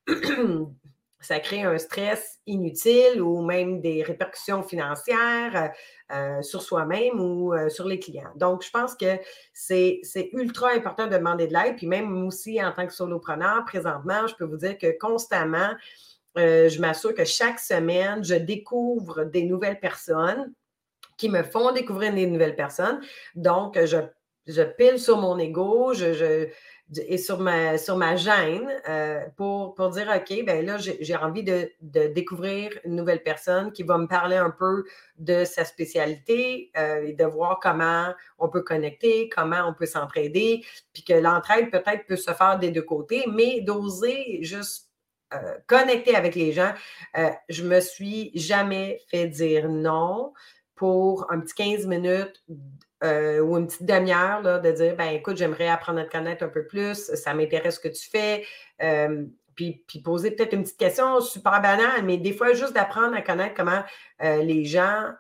ça 1.25 1.40
crée 1.40 1.62
un 1.62 1.78
stress 1.78 2.38
inutile 2.47 3.23
ou 3.23 3.43
même 3.43 3.81
des 3.81 4.02
répercussions 4.02 4.62
financières 4.62 5.73
euh, 6.12 6.43
sur 6.43 6.61
soi-même 6.61 7.19
ou 7.19 7.54
euh, 7.54 7.71
sur 7.71 7.88
les 7.88 7.99
clients. 7.99 8.31
Donc, 8.37 8.62
je 8.62 8.71
pense 8.71 8.95
que 8.95 9.19
c'est 9.52 10.02
ultra 10.33 10.73
important 10.73 11.07
de 11.07 11.16
demander 11.16 11.47
de 11.47 11.52
l'aide. 11.54 11.76
Puis 11.76 11.87
même 11.87 12.26
aussi, 12.26 12.62
en 12.62 12.73
tant 12.73 12.87
que 12.87 12.93
solopreneur, 12.93 13.64
présentement, 13.64 14.26
je 14.26 14.35
peux 14.35 14.45
vous 14.45 14.59
dire 14.59 14.76
que 14.76 14.97
constamment, 14.99 15.71
euh, 16.37 16.69
je 16.69 16.81
m'assure 16.81 17.14
que 17.14 17.25
chaque 17.25 17.59
semaine, 17.59 18.23
je 18.23 18.35
découvre 18.35 19.25
des 19.25 19.45
nouvelles 19.45 19.81
personnes 19.81 20.52
qui 21.16 21.31
me 21.31 21.43
font 21.43 21.73
découvrir 21.73 22.12
des 22.12 22.26
nouvelles 22.26 22.57
personnes. 22.57 23.00
Donc, 23.35 23.83
je, 23.83 23.99
je 24.47 24.62
pile 24.62 24.99
sur 24.99 25.19
mon 25.19 25.38
ego, 25.38 25.95
je, 25.95 26.49
et 26.96 27.18
sur 27.18 27.40
ma, 27.40 27.78
sur 27.78 27.96
ma 27.96 28.16
gêne 28.16 28.70
euh, 28.88 29.24
pour, 29.36 29.74
pour 29.74 29.90
dire 29.90 30.12
OK, 30.14 30.44
ben 30.44 30.64
là, 30.64 30.76
j'ai 30.78 31.16
envie 31.16 31.42
de, 31.42 31.70
découvrir 31.80 32.70
une 32.84 32.96
nouvelle 32.96 33.22
personne 33.22 33.72
qui 33.72 33.82
va 33.82 33.96
me 33.98 34.06
parler 34.06 34.36
un 34.36 34.50
peu 34.50 34.84
de 35.16 35.44
sa 35.44 35.64
spécialité 35.64 36.70
euh, 36.76 37.06
et 37.06 37.14
de 37.14 37.24
voir 37.24 37.58
comment 37.60 38.12
on 38.38 38.48
peut 38.48 38.62
connecter, 38.62 39.28
comment 39.28 39.66
on 39.66 39.74
peut 39.74 39.86
s'entraider, 39.86 40.64
puis 40.92 41.04
que 41.04 41.14
l'entraide 41.14 41.70
peut-être 41.70 42.06
peut 42.06 42.16
se 42.16 42.32
faire 42.32 42.58
des 42.58 42.70
deux 42.70 42.82
côtés, 42.82 43.24
mais 43.32 43.60
d'oser 43.62 44.42
juste 44.42 44.90
euh, 45.32 45.56
connecter 45.66 46.14
avec 46.14 46.34
les 46.34 46.52
gens. 46.52 46.74
Je 47.48 47.64
me 47.64 47.80
suis 47.80 48.30
jamais 48.34 49.00
fait 49.08 49.26
dire 49.26 49.68
non 49.68 50.32
pour 50.74 51.30
un 51.32 51.40
petit 51.40 51.54
15 51.54 51.86
minutes 51.86 52.42
euh, 53.04 53.40
ou 53.40 53.56
une 53.56 53.66
petite 53.66 53.84
demi-heure 53.84 54.42
de 54.42 54.70
dire 54.73 54.96
ben 54.96 55.11
écoute, 55.11 55.37
j'aimerais 55.37 55.68
apprendre 55.68 56.00
à 56.00 56.04
te 56.04 56.11
connaître 56.11 56.44
un 56.44 56.49
peu 56.49 56.66
plus, 56.66 57.14
ça 57.14 57.34
m'intéresse 57.34 57.76
ce 57.76 57.80
que 57.80 57.88
tu 57.88 58.08
fais. 58.08 58.44
puis, 59.54 59.84
puis, 59.87 60.00
poser 60.00 60.32
peut-être 60.32 60.52
une 60.52 60.62
petite 60.62 60.78
question 60.78 61.20
super 61.20 61.62
banale, 61.62 62.02
mais 62.04 62.16
des 62.16 62.32
fois, 62.32 62.54
juste 62.54 62.73
d'apprendre 62.73 63.14
à 63.14 63.23
connaître 63.23 63.54
comment 63.54 63.82
les 64.20 64.64
gens 64.64 65.12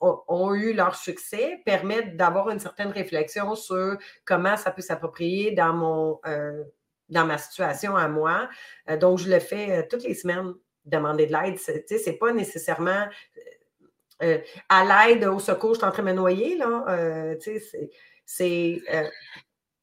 ont, 0.00 0.54
eu 0.54 0.72
leur 0.72 0.96
succès 0.96 1.60
permet 1.64 2.02
d'avoir 2.02 2.50
une 2.50 2.58
certaine 2.58 2.90
réflexion 2.90 3.54
sur 3.54 3.96
comment 4.24 4.56
ça 4.56 4.70
peut 4.70 4.82
s'approprier 4.82 5.52
dans 5.52 5.72
mon 5.72 6.20
dans 7.08 7.26
ma 7.26 7.38
situation 7.38 7.96
à 7.96 8.08
moi. 8.08 8.48
Euh, 8.90 8.96
donc, 8.96 9.18
je 9.18 9.30
le 9.30 9.38
fais 9.38 9.70
euh, 9.70 9.82
toutes 9.88 10.04
les 10.04 10.14
semaines, 10.14 10.54
demander 10.84 11.26
de 11.26 11.32
l'aide. 11.32 11.58
Ce 11.58 12.10
n'est 12.10 12.16
pas 12.16 12.32
nécessairement 12.32 13.06
euh, 14.24 14.38
à 14.68 15.06
l'aide, 15.06 15.24
au 15.24 15.38
secours, 15.38 15.74
je 15.74 15.78
suis 15.78 15.86
en 15.86 15.92
train 15.92 16.02
de 16.02 16.08
me 16.08 16.14
noyer. 16.14 16.56
Là, 16.56 17.34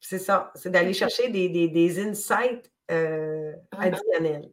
c'est 0.03 0.17
ça, 0.17 0.51
c'est 0.55 0.69
d'aller 0.69 0.93
chercher 0.93 1.29
des, 1.29 1.49
des, 1.49 1.67
des 1.67 1.99
insights 2.03 2.71
additionnels. 3.77 4.51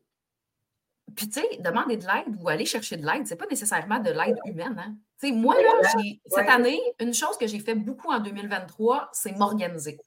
Puis, 1.17 1.29
tu 1.29 1.41
sais, 1.41 1.57
demander 1.61 1.97
de 1.97 2.07
l'aide 2.07 2.37
ou 2.41 2.49
aller 2.49 2.67
chercher 2.67 2.97
de 2.97 3.07
l'aide, 3.07 3.27
c'est 3.27 3.37
pas 3.37 3.47
nécessairement 3.47 3.99
de 3.99 4.11
l'aide 4.11 4.37
humaine. 4.45 4.77
Hein? 4.79 4.95
Tu 5.21 5.29
sais, 5.29 5.33
moi, 5.33 5.55
là, 5.61 5.91
cette 6.27 6.49
année, 6.49 6.81
une 7.01 7.15
chose 7.15 7.37
que 7.39 7.47
j'ai 7.47 7.61
fait 7.61 7.75
beaucoup 7.75 8.11
en 8.11 8.21
2023, 8.21 9.11
c'est 9.13 9.33
m'organiser. 9.37 9.99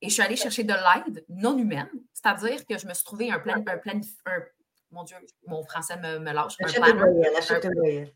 Et 0.00 0.08
je 0.08 0.14
suis 0.14 0.22
allée 0.22 0.36
chercher 0.36 0.62
de 0.62 0.72
l'aide 0.72 1.24
non 1.28 1.58
humaine, 1.58 1.90
c'est-à-dire 2.12 2.64
que 2.66 2.78
je 2.78 2.86
me 2.86 2.94
suis 2.94 3.04
trouvé 3.04 3.32
un 3.32 3.40
plan, 3.40 3.54
un 3.54 3.78
plan, 3.78 4.00
mon 4.92 5.02
Dieu, 5.02 5.16
mon 5.46 5.64
français 5.64 5.96
me, 5.96 6.18
me 6.20 6.32
lâche. 6.32 6.54
Un 6.60 6.66
planner, 6.68 8.14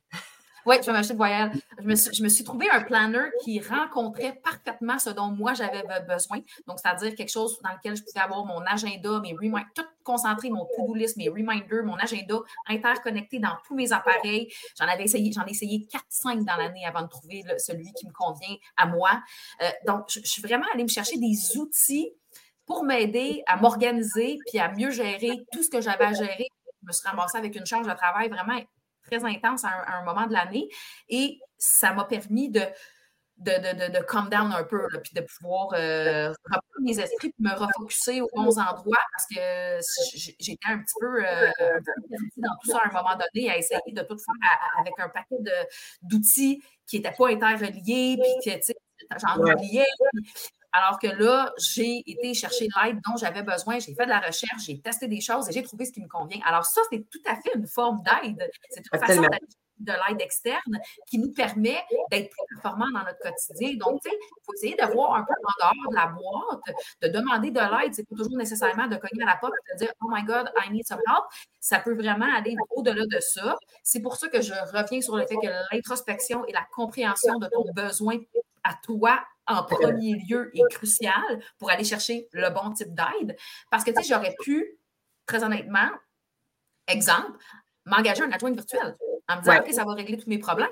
oui, 0.67 0.77
je 0.81 0.87
vais 0.87 0.93
m'acheter 0.93 1.13
de 1.13 1.19
voyelle. 1.19 1.53
Je 1.79 1.85
me, 1.85 1.95
suis, 1.95 2.15
je 2.15 2.23
me 2.23 2.29
suis 2.29 2.45
trouvé 2.45 2.69
un 2.71 2.83
planner 2.83 3.31
qui 3.43 3.61
rencontrait 3.61 4.41
parfaitement 4.43 4.99
ce 4.99 5.11
dont 5.11 5.29
moi 5.29 5.55
j'avais 5.55 5.83
besoin. 6.09 6.39
Donc, 6.67 6.79
c'est-à-dire 6.79 7.15
quelque 7.15 7.31
chose 7.31 7.59
dans 7.63 7.71
lequel 7.71 7.97
je 7.97 8.03
pouvais 8.03 8.21
avoir 8.21 8.45
mon 8.45 8.61
agenda, 8.61 9.21
mes 9.21 9.35
reminders, 9.35 9.71
tout 9.75 9.85
concentré, 10.05 10.51
mon 10.51 10.65
to-do 10.65 10.95
list, 10.95 11.17
mes 11.17 11.29
reminders, 11.29 11.85
mon 11.85 11.97
agenda 11.97 12.37
interconnecté 12.69 13.39
dans 13.39 13.57
tous 13.67 13.75
mes 13.75 13.93
appareils. 13.93 14.53
J'en 14.79 14.87
avais 14.87 15.05
essayé, 15.05 15.33
j'en 15.33 15.47
ai 15.47 15.51
essayé 15.51 15.87
4-5 16.13 16.45
dans 16.45 16.57
l'année 16.57 16.85
avant 16.87 17.03
de 17.03 17.09
trouver 17.09 17.45
celui 17.59 17.93
qui 17.95 18.07
me 18.07 18.13
convient 18.13 18.57
à 18.77 18.87
moi. 18.87 19.23
Euh, 19.63 19.69
donc, 19.87 20.05
je, 20.09 20.21
je 20.21 20.29
suis 20.29 20.43
vraiment 20.43 20.67
allée 20.75 20.85
me 20.85 20.89
chercher 20.89 21.19
des 21.19 21.57
outils 21.57 22.13
pour 22.67 22.85
m'aider 22.85 23.43
à 23.47 23.57
m'organiser 23.57 24.39
puis 24.47 24.59
à 24.59 24.71
mieux 24.71 24.91
gérer 24.91 25.45
tout 25.53 25.63
ce 25.63 25.69
que 25.69 25.81
j'avais 25.81 26.05
à 26.05 26.13
gérer. 26.13 26.47
Je 26.83 26.87
me 26.87 26.93
suis 26.93 27.09
ramassée 27.09 27.39
avec 27.39 27.55
une 27.55 27.67
charge 27.67 27.87
de 27.87 27.93
travail 27.93 28.29
vraiment 28.29 28.59
très 29.05 29.25
intense 29.25 29.65
à 29.65 29.99
un, 29.99 30.05
moment 30.05 30.27
de 30.27 30.33
l'année. 30.33 30.69
Et 31.09 31.39
ça 31.59 31.93
m'a 31.93 32.05
permis 32.05 32.51
de, 32.51 32.61
de, 33.39 33.51
de, 33.51 33.99
de, 33.99 34.05
calm 34.05 34.29
down 34.29 34.53
un 34.53 34.65
peu, 34.65 34.87
puis 35.03 35.13
de 35.15 35.21
pouvoir 35.23 35.69
euh, 35.75 36.29
reprendre 36.45 36.63
mes 36.81 36.99
esprits 36.99 37.29
et 37.29 37.43
me 37.43 37.55
refocuser 37.55 38.21
aux 38.21 38.29
bons 38.35 38.59
endroits 38.59 39.05
parce 39.13 39.27
que 39.27 39.81
j'étais 40.39 40.69
un 40.69 40.79
petit 40.79 40.95
peu 41.01 41.25
euh, 41.27 41.51
dans 42.37 42.57
tout 42.63 42.71
ça 42.71 42.79
à 42.79 42.89
un 42.89 42.93
moment 42.93 43.17
donné, 43.17 43.51
à 43.51 43.59
essayer 43.59 43.81
de 43.89 44.03
tout 44.03 44.17
faire 44.19 44.59
avec 44.81 44.95
un 44.99 45.09
paquet 45.09 45.37
d'outils 46.03 46.63
qui 46.87 46.97
n'étaient 46.97 47.15
pas 47.17 47.29
interreliés, 47.29 48.19
puis 48.21 48.53
que 48.53 49.19
j'en 49.19 49.39
oubliais. 49.39 49.87
Alors 50.73 50.99
que 50.99 51.07
là, 51.07 51.53
j'ai 51.59 52.03
été 52.07 52.35
chercher 52.35 52.67
l'aide 52.83 52.99
dont 53.07 53.17
j'avais 53.17 53.43
besoin, 53.43 53.79
j'ai 53.79 53.95
fait 53.95 54.05
de 54.05 54.11
la 54.11 54.21
recherche, 54.21 54.65
j'ai 54.67 54.81
testé 54.81 55.07
des 55.07 55.21
choses 55.21 55.49
et 55.49 55.53
j'ai 55.53 55.63
trouvé 55.63 55.85
ce 55.85 55.93
qui 55.93 56.01
me 56.01 56.09
convient. 56.09 56.41
Alors 56.45 56.65
ça, 56.65 56.81
c'est 56.91 57.05
tout 57.11 57.23
à 57.27 57.37
fait 57.37 57.51
une 57.55 57.67
forme 57.67 58.03
d'aide. 58.03 58.49
C'est 58.71 58.81
une 58.81 59.01
façon 59.01 59.23
de 59.83 59.93
l'aide 59.93 60.21
externe 60.21 60.79
qui 61.07 61.19
nous 61.19 61.33
permet 61.33 61.83
d'être 62.11 62.31
plus 62.31 62.47
performants 62.55 62.91
dans 62.93 63.05
notre 63.05 63.19
quotidien. 63.19 63.77
Donc, 63.79 64.01
tu 64.03 64.11
sais, 64.11 64.17
il 64.17 64.45
faut 64.45 64.53
essayer 64.55 64.77
de 64.77 64.93
voir 64.93 65.15
un 65.15 65.25
peu 65.25 65.33
en 65.33 65.73
dehors 65.73 65.91
de 65.91 65.95
la 65.97 66.07
boîte, 66.07 66.77
de 67.03 67.09
demander 67.09 67.51
de 67.51 67.61
l'aide. 67.61 67.95
C'est 67.95 68.09
pas 68.09 68.17
toujours 68.17 68.37
nécessairement 68.37 68.87
de 68.87 68.97
cogner 68.97 69.23
à 69.23 69.27
la 69.27 69.37
porte 69.37 69.53
et 69.55 69.75
de 69.75 69.79
dire 69.85 69.93
Oh 70.03 70.07
my 70.11 70.23
God, 70.23 70.51
I 70.57 70.71
need 70.71 70.87
some 70.87 71.01
help. 71.07 71.25
Ça 71.61 71.81
peut 71.81 71.95
vraiment 71.95 72.33
aller 72.35 72.57
au-delà 72.71 73.05
de 73.05 73.21
ça. 73.21 73.57
C'est 73.83 74.01
pour 74.01 74.17
ça 74.17 74.29
que 74.29 74.41
je 74.41 74.55
reviens 74.73 75.01
sur 75.01 75.17
le 75.17 75.27
fait 75.27 75.37
que 75.37 75.49
l'introspection 75.73 76.45
et 76.47 76.53
la 76.53 76.67
compréhension 76.75 77.39
de 77.39 77.49
ton 77.49 77.65
besoin 77.75 78.19
à 78.65 78.75
toi 78.83 79.21
en 79.47 79.65
premier 79.65 80.17
lieu 80.29 80.51
est 80.55 80.71
crucial 80.71 81.41
pour 81.59 81.71
aller 81.71 81.85
chercher 81.85 82.29
le 82.33 82.51
bon 82.51 82.73
type 82.73 82.95
d'aide. 82.95 83.37
Parce 83.71 83.85
que, 83.85 83.91
tu 83.91 84.03
sais, 84.03 84.09
j'aurais 84.09 84.35
pu, 84.41 84.79
très 85.27 85.43
honnêtement, 85.43 85.89
exemple, 86.87 87.39
m'engager 87.85 88.23
un 88.23 88.31
adjoint 88.31 88.53
virtuel 88.53 88.97
en 89.29 89.37
me 89.37 89.41
disant, 89.41 89.59
OK, 89.59 89.73
ça 89.73 89.85
va 89.85 89.95
régler 89.95 90.17
tous 90.17 90.29
mes 90.29 90.39
problèmes. 90.39 90.69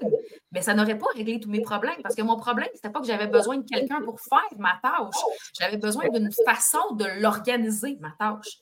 Mais 0.52 0.62
ça 0.62 0.74
n'aurait 0.74 0.98
pas 0.98 1.08
réglé 1.14 1.40
tous 1.40 1.48
mes 1.48 1.62
problèmes 1.62 2.00
parce 2.02 2.14
que 2.14 2.22
mon 2.22 2.36
problème, 2.36 2.68
ce 2.72 2.78
n'était 2.78 2.90
pas 2.90 3.00
que 3.00 3.06
j'avais 3.06 3.26
besoin 3.26 3.58
de 3.58 3.66
quelqu'un 3.66 4.02
pour 4.02 4.20
faire 4.20 4.58
ma 4.58 4.78
tâche. 4.82 5.22
J'avais 5.58 5.76
besoin 5.76 6.08
d'une 6.08 6.30
façon 6.44 6.94
de 6.94 7.06
l'organiser, 7.20 7.96
ma 8.00 8.12
tâche. 8.18 8.58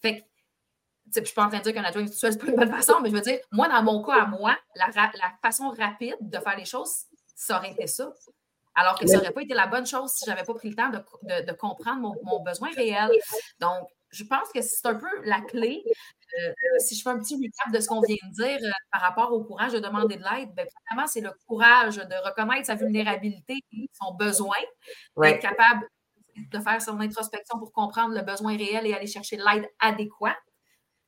Fait 0.00 0.18
que, 0.18 0.24
je 1.14 1.20
ne 1.20 1.24
suis 1.26 1.34
pas 1.34 1.44
en 1.44 1.48
train 1.48 1.58
de 1.58 1.62
dire 1.62 1.74
qu'un 1.74 1.84
adjoint 1.84 2.04
virtuel, 2.04 2.32
ce 2.32 2.38
n'est 2.38 2.44
pas 2.44 2.50
une 2.50 2.56
bonne 2.56 2.70
façon, 2.70 3.00
mais 3.02 3.10
je 3.10 3.14
veux 3.14 3.20
dire, 3.20 3.38
moi, 3.50 3.68
dans 3.68 3.82
mon 3.82 4.02
cas 4.02 4.22
à 4.22 4.26
moi, 4.26 4.56
la, 4.76 4.88
la 4.94 5.32
façon 5.42 5.68
rapide 5.70 6.16
de 6.20 6.38
faire 6.38 6.56
les 6.56 6.64
choses, 6.64 7.04
ça 7.34 7.58
aurait 7.58 7.72
été 7.72 7.86
ça. 7.86 8.12
Alors 8.74 8.98
que 8.98 9.06
ça 9.06 9.18
n'aurait 9.18 9.32
pas 9.32 9.42
été 9.42 9.54
la 9.54 9.66
bonne 9.66 9.86
chose 9.86 10.12
si 10.12 10.24
je 10.24 10.30
n'avais 10.30 10.44
pas 10.44 10.54
pris 10.54 10.70
le 10.70 10.76
temps 10.76 10.90
de, 10.90 11.52
comprendre 11.52 12.14
mon, 12.22 12.42
besoin 12.42 12.70
réel. 12.74 13.10
Donc, 13.60 13.88
je 14.10 14.24
pense 14.24 14.48
que 14.54 14.60
c'est 14.60 14.86
un 14.86 14.94
peu 14.94 15.08
la 15.24 15.40
clé. 15.40 15.82
Euh, 16.38 16.52
si 16.78 16.96
je 16.96 17.02
fais 17.02 17.10
un 17.10 17.18
petit 17.18 17.34
recap 17.34 17.72
de 17.72 17.80
ce 17.80 17.88
qu'on 17.88 18.00
vient 18.00 18.16
de 18.16 18.32
dire 18.32 18.58
euh, 18.62 18.70
par 18.90 19.02
rapport 19.02 19.32
au 19.32 19.44
courage 19.44 19.72
de 19.72 19.78
demander 19.78 20.16
de 20.16 20.22
l'aide, 20.22 20.50
bien, 20.54 20.64
premièrement, 20.86 21.06
c'est 21.06 21.20
le 21.20 21.30
courage 21.46 21.96
de 21.96 22.26
reconnaître 22.26 22.66
sa 22.66 22.74
vulnérabilité 22.74 23.60
son 23.92 24.14
besoin, 24.14 24.56
d'être 25.18 25.40
capable 25.40 25.86
de 26.36 26.58
faire 26.58 26.80
son 26.80 26.98
introspection 27.00 27.58
pour 27.58 27.72
comprendre 27.72 28.14
le 28.14 28.22
besoin 28.22 28.56
réel 28.56 28.86
et 28.86 28.94
aller 28.94 29.06
chercher 29.06 29.36
l'aide 29.36 29.68
adéquate. 29.80 30.36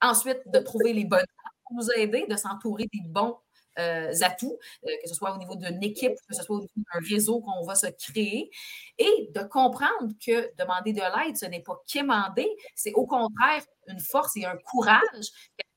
Ensuite, 0.02 0.40
de 0.46 0.58
trouver 0.58 0.92
les 0.92 1.04
bonnes 1.04 1.24
pour 1.64 1.76
nous 1.76 1.90
aider, 1.96 2.26
de 2.28 2.36
s'entourer 2.36 2.84
des 2.92 3.00
bons 3.06 3.38
atouts, 3.76 4.58
euh, 4.86 4.90
que 5.02 5.08
ce 5.08 5.14
soit 5.14 5.34
au 5.34 5.38
niveau 5.38 5.56
d'une 5.56 5.82
équipe, 5.82 6.14
que 6.28 6.34
ce 6.34 6.42
soit 6.42 6.56
au 6.56 6.60
niveau 6.60 6.72
d'un 6.76 7.00
réseau 7.08 7.40
qu'on 7.40 7.64
va 7.64 7.74
se 7.74 7.86
créer, 7.86 8.50
et 8.98 9.30
de 9.34 9.40
comprendre 9.42 10.12
que 10.24 10.54
demander 10.56 10.92
de 10.92 11.00
l'aide, 11.00 11.36
ce 11.36 11.46
n'est 11.46 11.62
pas 11.62 11.80
quémander, 11.86 12.48
c'est 12.74 12.92
au 12.94 13.06
contraire 13.06 13.62
une 13.88 14.00
force 14.00 14.36
et 14.36 14.44
un 14.44 14.56
courage 14.56 15.26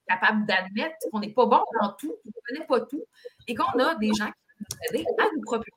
capable 0.07 0.45
d'admettre 0.45 0.95
qu'on 1.11 1.19
n'est 1.19 1.33
pas 1.33 1.45
bon 1.45 1.61
dans 1.81 1.93
tout, 1.93 2.15
qu'on 2.23 2.29
ne 2.29 2.41
connaît 2.47 2.67
pas 2.67 2.81
tout, 2.81 3.03
et 3.47 3.55
qu'on 3.55 3.79
a 3.79 3.95
des 3.95 4.13
gens 4.13 4.27
qui 4.27 4.65
nous 4.93 4.99
aider 4.99 5.05
à 5.19 5.25
nous 5.35 5.41
propulser. 5.41 5.71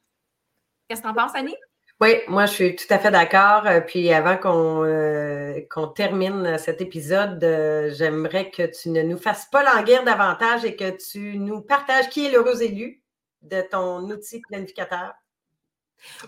Qu'est-ce 0.89 1.03
que 1.03 1.07
tu 1.07 1.11
en 1.11 1.15
penses, 1.15 1.35
Annie? 1.35 1.57
Oui, 2.01 2.15
moi, 2.29 2.47
je 2.47 2.53
suis 2.53 2.77
tout 2.77 2.87
à 2.89 2.99
fait 2.99 3.11
d'accord. 3.11 3.67
Euh, 3.67 3.81
puis 3.83 4.11
avant 4.11 4.39
qu'on 4.39 4.85
euh, 4.85 5.61
qu'on 5.71 5.87
termine 5.87 6.57
cet 6.57 6.81
épisode, 6.81 7.45
euh, 7.45 7.91
j'aimerais 7.93 8.51
que 8.51 8.63
tu 8.63 8.89
ne 8.89 9.03
nous 9.03 9.19
fasses 9.19 9.47
pas 9.53 9.63
languir 9.63 10.03
davantage 10.03 10.65
et 10.65 10.77
que 10.77 10.97
tu 10.97 11.39
nous 11.39 11.61
partages 11.61 12.09
qui 12.09 12.27
est 12.27 12.31
l'heureux 12.31 12.63
élu 12.63 13.03
de 13.43 13.61
ton 13.71 14.01
outil 14.09 14.41
planificateur. 14.49 15.13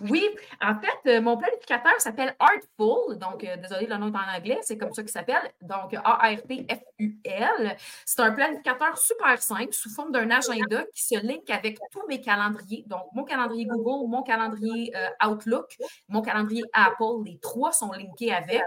Oui, 0.01 0.29
en 0.61 0.75
fait, 0.81 1.11
euh, 1.11 1.21
mon 1.21 1.37
planificateur 1.37 1.93
s'appelle 1.99 2.35
Artful. 2.39 3.19
Donc, 3.19 3.45
euh, 3.45 3.57
désolé, 3.57 3.87
le 3.87 3.97
nom 3.97 4.13
est 4.13 4.17
en 4.17 4.37
anglais, 4.37 4.59
c'est 4.63 4.77
comme 4.77 4.93
ça 4.93 5.03
qu'il 5.03 5.11
s'appelle. 5.11 5.53
Donc, 5.61 5.95
A-R-T-F-U-L. 5.95 7.77
C'est 8.05 8.21
un 8.21 8.33
planificateur 8.33 8.99
super 8.99 9.43
simple 9.43 9.73
sous 9.73 9.91
forme 9.91 10.13
d'un 10.13 10.31
agenda 10.31 10.85
qui 10.95 11.03
se 11.03 11.25
link 11.25 11.49
avec 11.51 11.79
tous 11.91 12.07
mes 12.09 12.21
calendriers. 12.21 12.85
Donc, 12.87 13.05
mon 13.15 13.25
calendrier 13.25 13.67
Google, 13.67 14.09
mon 14.09 14.23
calendrier 14.23 14.93
euh, 14.97 15.29
Outlook, 15.29 15.77
mon 16.09 16.23
calendrier 16.23 16.65
Apple, 16.73 17.25
les 17.25 17.39
trois 17.39 17.73
sont 17.73 17.93
linkés 17.93 18.33
avec. 18.33 18.63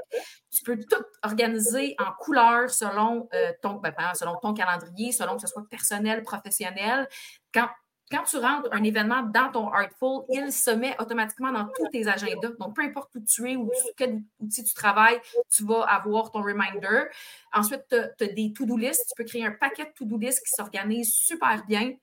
Tu 0.51 0.63
peux 0.63 0.77
tout 0.77 1.03
organiser 1.23 1.95
en 1.99 2.11
couleur 2.19 2.69
selon, 2.69 3.27
ton, 3.61 3.73
ben, 3.73 3.93
selon 4.13 4.35
ton 4.41 4.53
calendrier, 4.53 5.11
selon 5.11 5.35
que 5.35 5.41
ce 5.41 5.47
soit 5.47 5.67
personnel, 5.69 6.23
professionnel. 6.23 7.07
Quand 7.53 7.67
quand 8.11 8.23
tu 8.23 8.37
rentres 8.37 8.69
un 8.71 8.83
événement 8.83 9.23
dans 9.23 9.51
ton 9.51 9.69
Artful, 9.69 10.25
il 10.29 10.51
se 10.51 10.69
met 10.71 10.95
automatiquement 10.99 11.51
dans 11.51 11.67
tous 11.75 11.87
tes 11.89 12.07
agendas. 12.07 12.51
Donc, 12.59 12.75
peu 12.75 12.83
importe 12.83 13.15
où 13.15 13.19
tu 13.19 13.51
es 13.51 13.55
ou 13.55 13.71
quel 13.97 14.21
outil 14.39 14.63
tu 14.63 14.73
travailles, 14.73 15.19
tu 15.49 15.65
vas 15.65 15.81
avoir 15.83 16.31
ton 16.31 16.41
reminder. 16.43 17.05
Ensuite, 17.51 17.83
tu 17.89 17.95
as, 17.95 18.27
des 18.27 18.53
to-do 18.53 18.77
lists. 18.77 19.07
Tu 19.09 19.23
peux 19.23 19.27
créer 19.27 19.45
un 19.45 19.51
paquet 19.51 19.85
de 19.85 19.91
to-do 19.95 20.17
lists 20.17 20.45
qui 20.45 20.51
s'organise 20.51 21.13
super 21.13 21.65
bien. 21.65 21.93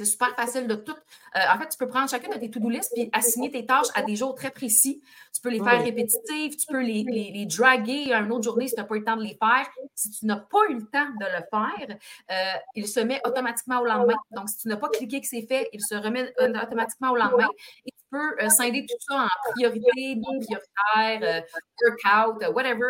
C'est 0.00 0.06
super 0.06 0.34
facile 0.34 0.66
de 0.66 0.76
tout. 0.76 0.96
Euh, 1.36 1.40
en 1.54 1.58
fait, 1.58 1.68
tu 1.68 1.76
peux 1.76 1.86
prendre 1.86 2.08
chacun 2.08 2.30
de 2.34 2.40
tes 2.40 2.50
to-do 2.50 2.70
list 2.70 2.90
et 2.96 3.10
assigner 3.12 3.50
tes 3.50 3.66
tâches 3.66 3.88
à 3.94 4.00
des 4.00 4.16
jours 4.16 4.34
très 4.34 4.50
précis. 4.50 5.02
Tu 5.34 5.42
peux 5.42 5.50
les 5.50 5.62
faire 5.62 5.84
répétitives, 5.84 6.56
tu 6.56 6.66
peux 6.72 6.80
les, 6.80 7.02
les, 7.02 7.44
draguer 7.44 8.10
à 8.14 8.20
une 8.20 8.32
autre 8.32 8.44
journée 8.44 8.66
si 8.66 8.74
tu 8.74 8.80
n'as 8.80 8.86
pas 8.86 8.94
eu 8.94 9.00
le 9.00 9.04
temps 9.04 9.18
de 9.18 9.24
les 9.24 9.36
faire. 9.36 9.68
Si 9.94 10.10
tu 10.10 10.24
n'as 10.24 10.38
pas 10.38 10.70
eu 10.70 10.76
le 10.76 10.86
temps 10.86 11.10
de 11.20 11.26
le 11.26 11.44
faire, 11.50 11.98
euh, 12.30 12.58
il 12.76 12.88
se 12.88 13.00
met 13.00 13.20
automatiquement 13.26 13.80
au 13.80 13.84
lendemain. 13.84 14.16
Donc, 14.30 14.48
si 14.48 14.56
tu 14.56 14.68
n'as 14.68 14.78
pas 14.78 14.88
cliqué 14.88 15.20
que 15.20 15.26
c'est 15.26 15.46
fait, 15.46 15.68
il 15.74 15.82
se 15.82 15.94
remet 15.94 16.32
automatiquement 16.38 17.10
au 17.10 17.16
lendemain. 17.16 17.48
Et 17.84 17.90
tu 17.90 18.04
peux 18.10 18.42
euh, 18.42 18.48
scinder 18.48 18.86
tout 18.88 18.96
ça 19.00 19.24
en 19.24 19.50
priorité, 19.52 20.16
non 20.16 20.40
prioritaire, 20.40 21.44
workout, 21.82 22.54
whatever, 22.54 22.88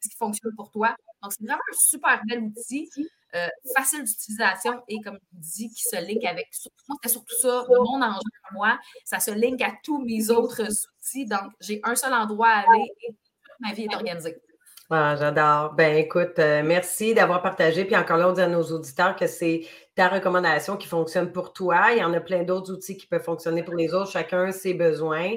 ce 0.00 0.08
qui 0.08 0.16
fonctionne 0.16 0.56
pour 0.56 0.72
toi. 0.72 0.88
Donc, 1.22 1.32
c'est 1.32 1.44
vraiment 1.44 1.62
un 1.72 1.76
super 1.76 2.20
bel 2.26 2.40
outil. 2.40 2.90
Euh, 3.36 3.48
facile 3.76 4.04
d'utilisation 4.04 4.82
et, 4.88 5.00
comme 5.02 5.18
je 5.34 5.38
dis, 5.38 5.70
qui 5.70 5.82
se 5.82 5.96
link 5.96 6.24
avec. 6.24 6.48
Moi, 6.88 6.98
surtout 7.06 7.34
ça, 7.40 7.64
mon 7.68 8.00
enjeu 8.02 8.20
pour 8.48 8.58
moi. 8.58 8.78
Ça 9.04 9.20
se 9.20 9.30
link 9.30 9.60
à 9.60 9.72
tous 9.82 10.02
mes 10.02 10.30
autres 10.30 10.62
outils. 10.62 11.26
Donc, 11.26 11.52
j'ai 11.60 11.80
un 11.82 11.94
seul 11.96 12.14
endroit 12.14 12.48
à 12.48 12.58
aller 12.60 12.90
et 13.02 13.08
toute 13.08 13.60
ma 13.60 13.72
vie 13.72 13.84
est 13.84 13.94
organisée. 13.94 14.40
Ah, 14.88 15.16
j'adore. 15.16 15.74
Ben 15.74 15.96
écoute, 15.96 16.38
euh, 16.38 16.62
merci 16.64 17.12
d'avoir 17.12 17.42
partagé. 17.42 17.84
Puis 17.84 17.96
encore 17.96 18.16
là, 18.16 18.28
on 18.28 18.32
dit 18.32 18.40
à 18.40 18.46
nos 18.46 18.62
auditeurs 18.62 19.16
que 19.16 19.26
c'est 19.26 19.66
ta 19.96 20.08
recommandation 20.08 20.76
qui 20.76 20.86
fonctionne 20.86 21.32
pour 21.32 21.54
toi. 21.54 21.86
Il 21.92 21.98
y 21.98 22.04
en 22.04 22.12
a 22.12 22.20
plein 22.20 22.42
d'autres 22.42 22.70
outils 22.70 22.98
qui 22.98 23.06
peuvent 23.06 23.22
fonctionner 23.22 23.62
pour 23.62 23.74
les 23.74 23.94
autres, 23.94 24.10
chacun 24.10 24.52
ses 24.52 24.74
besoins. 24.74 25.32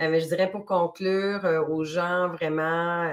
Euh, 0.00 0.08
mais 0.08 0.20
je 0.20 0.26
dirais 0.28 0.48
pour 0.48 0.64
conclure 0.64 1.44
euh, 1.44 1.60
aux 1.66 1.84
gens, 1.84 2.28
vraiment, 2.28 3.12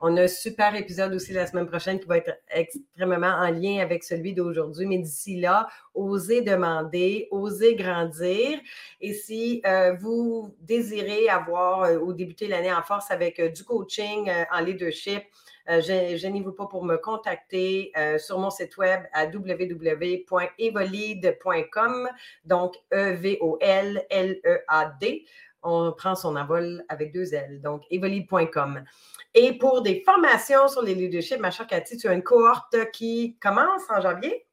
on 0.00 0.16
a 0.16 0.22
un 0.22 0.28
super 0.28 0.74
épisode 0.74 1.14
aussi 1.14 1.32
la 1.32 1.46
semaine 1.46 1.66
prochaine 1.66 2.00
qui 2.00 2.06
va 2.06 2.18
être 2.18 2.32
extrêmement 2.50 3.28
en 3.28 3.50
lien 3.50 3.78
avec 3.80 4.02
celui 4.02 4.34
d'aujourd'hui. 4.34 4.86
Mais 4.86 4.98
d'ici 4.98 5.40
là, 5.40 5.68
osez 5.94 6.42
demander, 6.42 7.28
osez 7.30 7.76
grandir. 7.76 8.58
Et 9.00 9.14
si 9.14 9.62
vous 10.00 10.56
désirez 10.60 11.28
avoir 11.28 12.02
ou 12.02 12.12
débuter 12.12 12.48
l'année 12.48 12.72
en 12.72 12.82
force 12.82 13.12
avec 13.12 13.40
du 13.54 13.62
coaching 13.62 14.28
en 14.52 14.60
leadership, 14.60 15.22
euh, 15.68 15.80
je 15.80 16.26
n'y 16.28 16.42
vous 16.42 16.52
pas 16.52 16.66
pour 16.66 16.84
me 16.84 16.96
contacter 16.96 17.90
euh, 17.96 18.18
sur 18.18 18.38
mon 18.38 18.50
site 18.50 18.76
web 18.76 19.00
à 19.12 19.26
www.evolide.com, 19.26 22.08
donc 22.44 22.76
E-V-O-L-L-E-A-D. 22.92 23.64
On 25.62 25.92
prend 25.92 26.14
son 26.14 26.36
envol 26.36 26.84
avec 26.88 27.12
deux 27.12 27.34
L, 27.34 27.60
donc 27.60 27.82
evolide.com. 27.90 28.84
Et 29.34 29.58
pour 29.58 29.82
des 29.82 30.02
formations 30.04 30.68
sur 30.68 30.82
les 30.82 30.94
leadership, 30.94 31.40
ma 31.40 31.50
chère 31.50 31.66
Cathy, 31.66 31.96
tu 31.96 32.06
as 32.08 32.12
une 32.12 32.22
cohorte 32.22 32.76
qui 32.92 33.36
commence 33.40 33.82
en 33.90 34.00
janvier? 34.00 34.45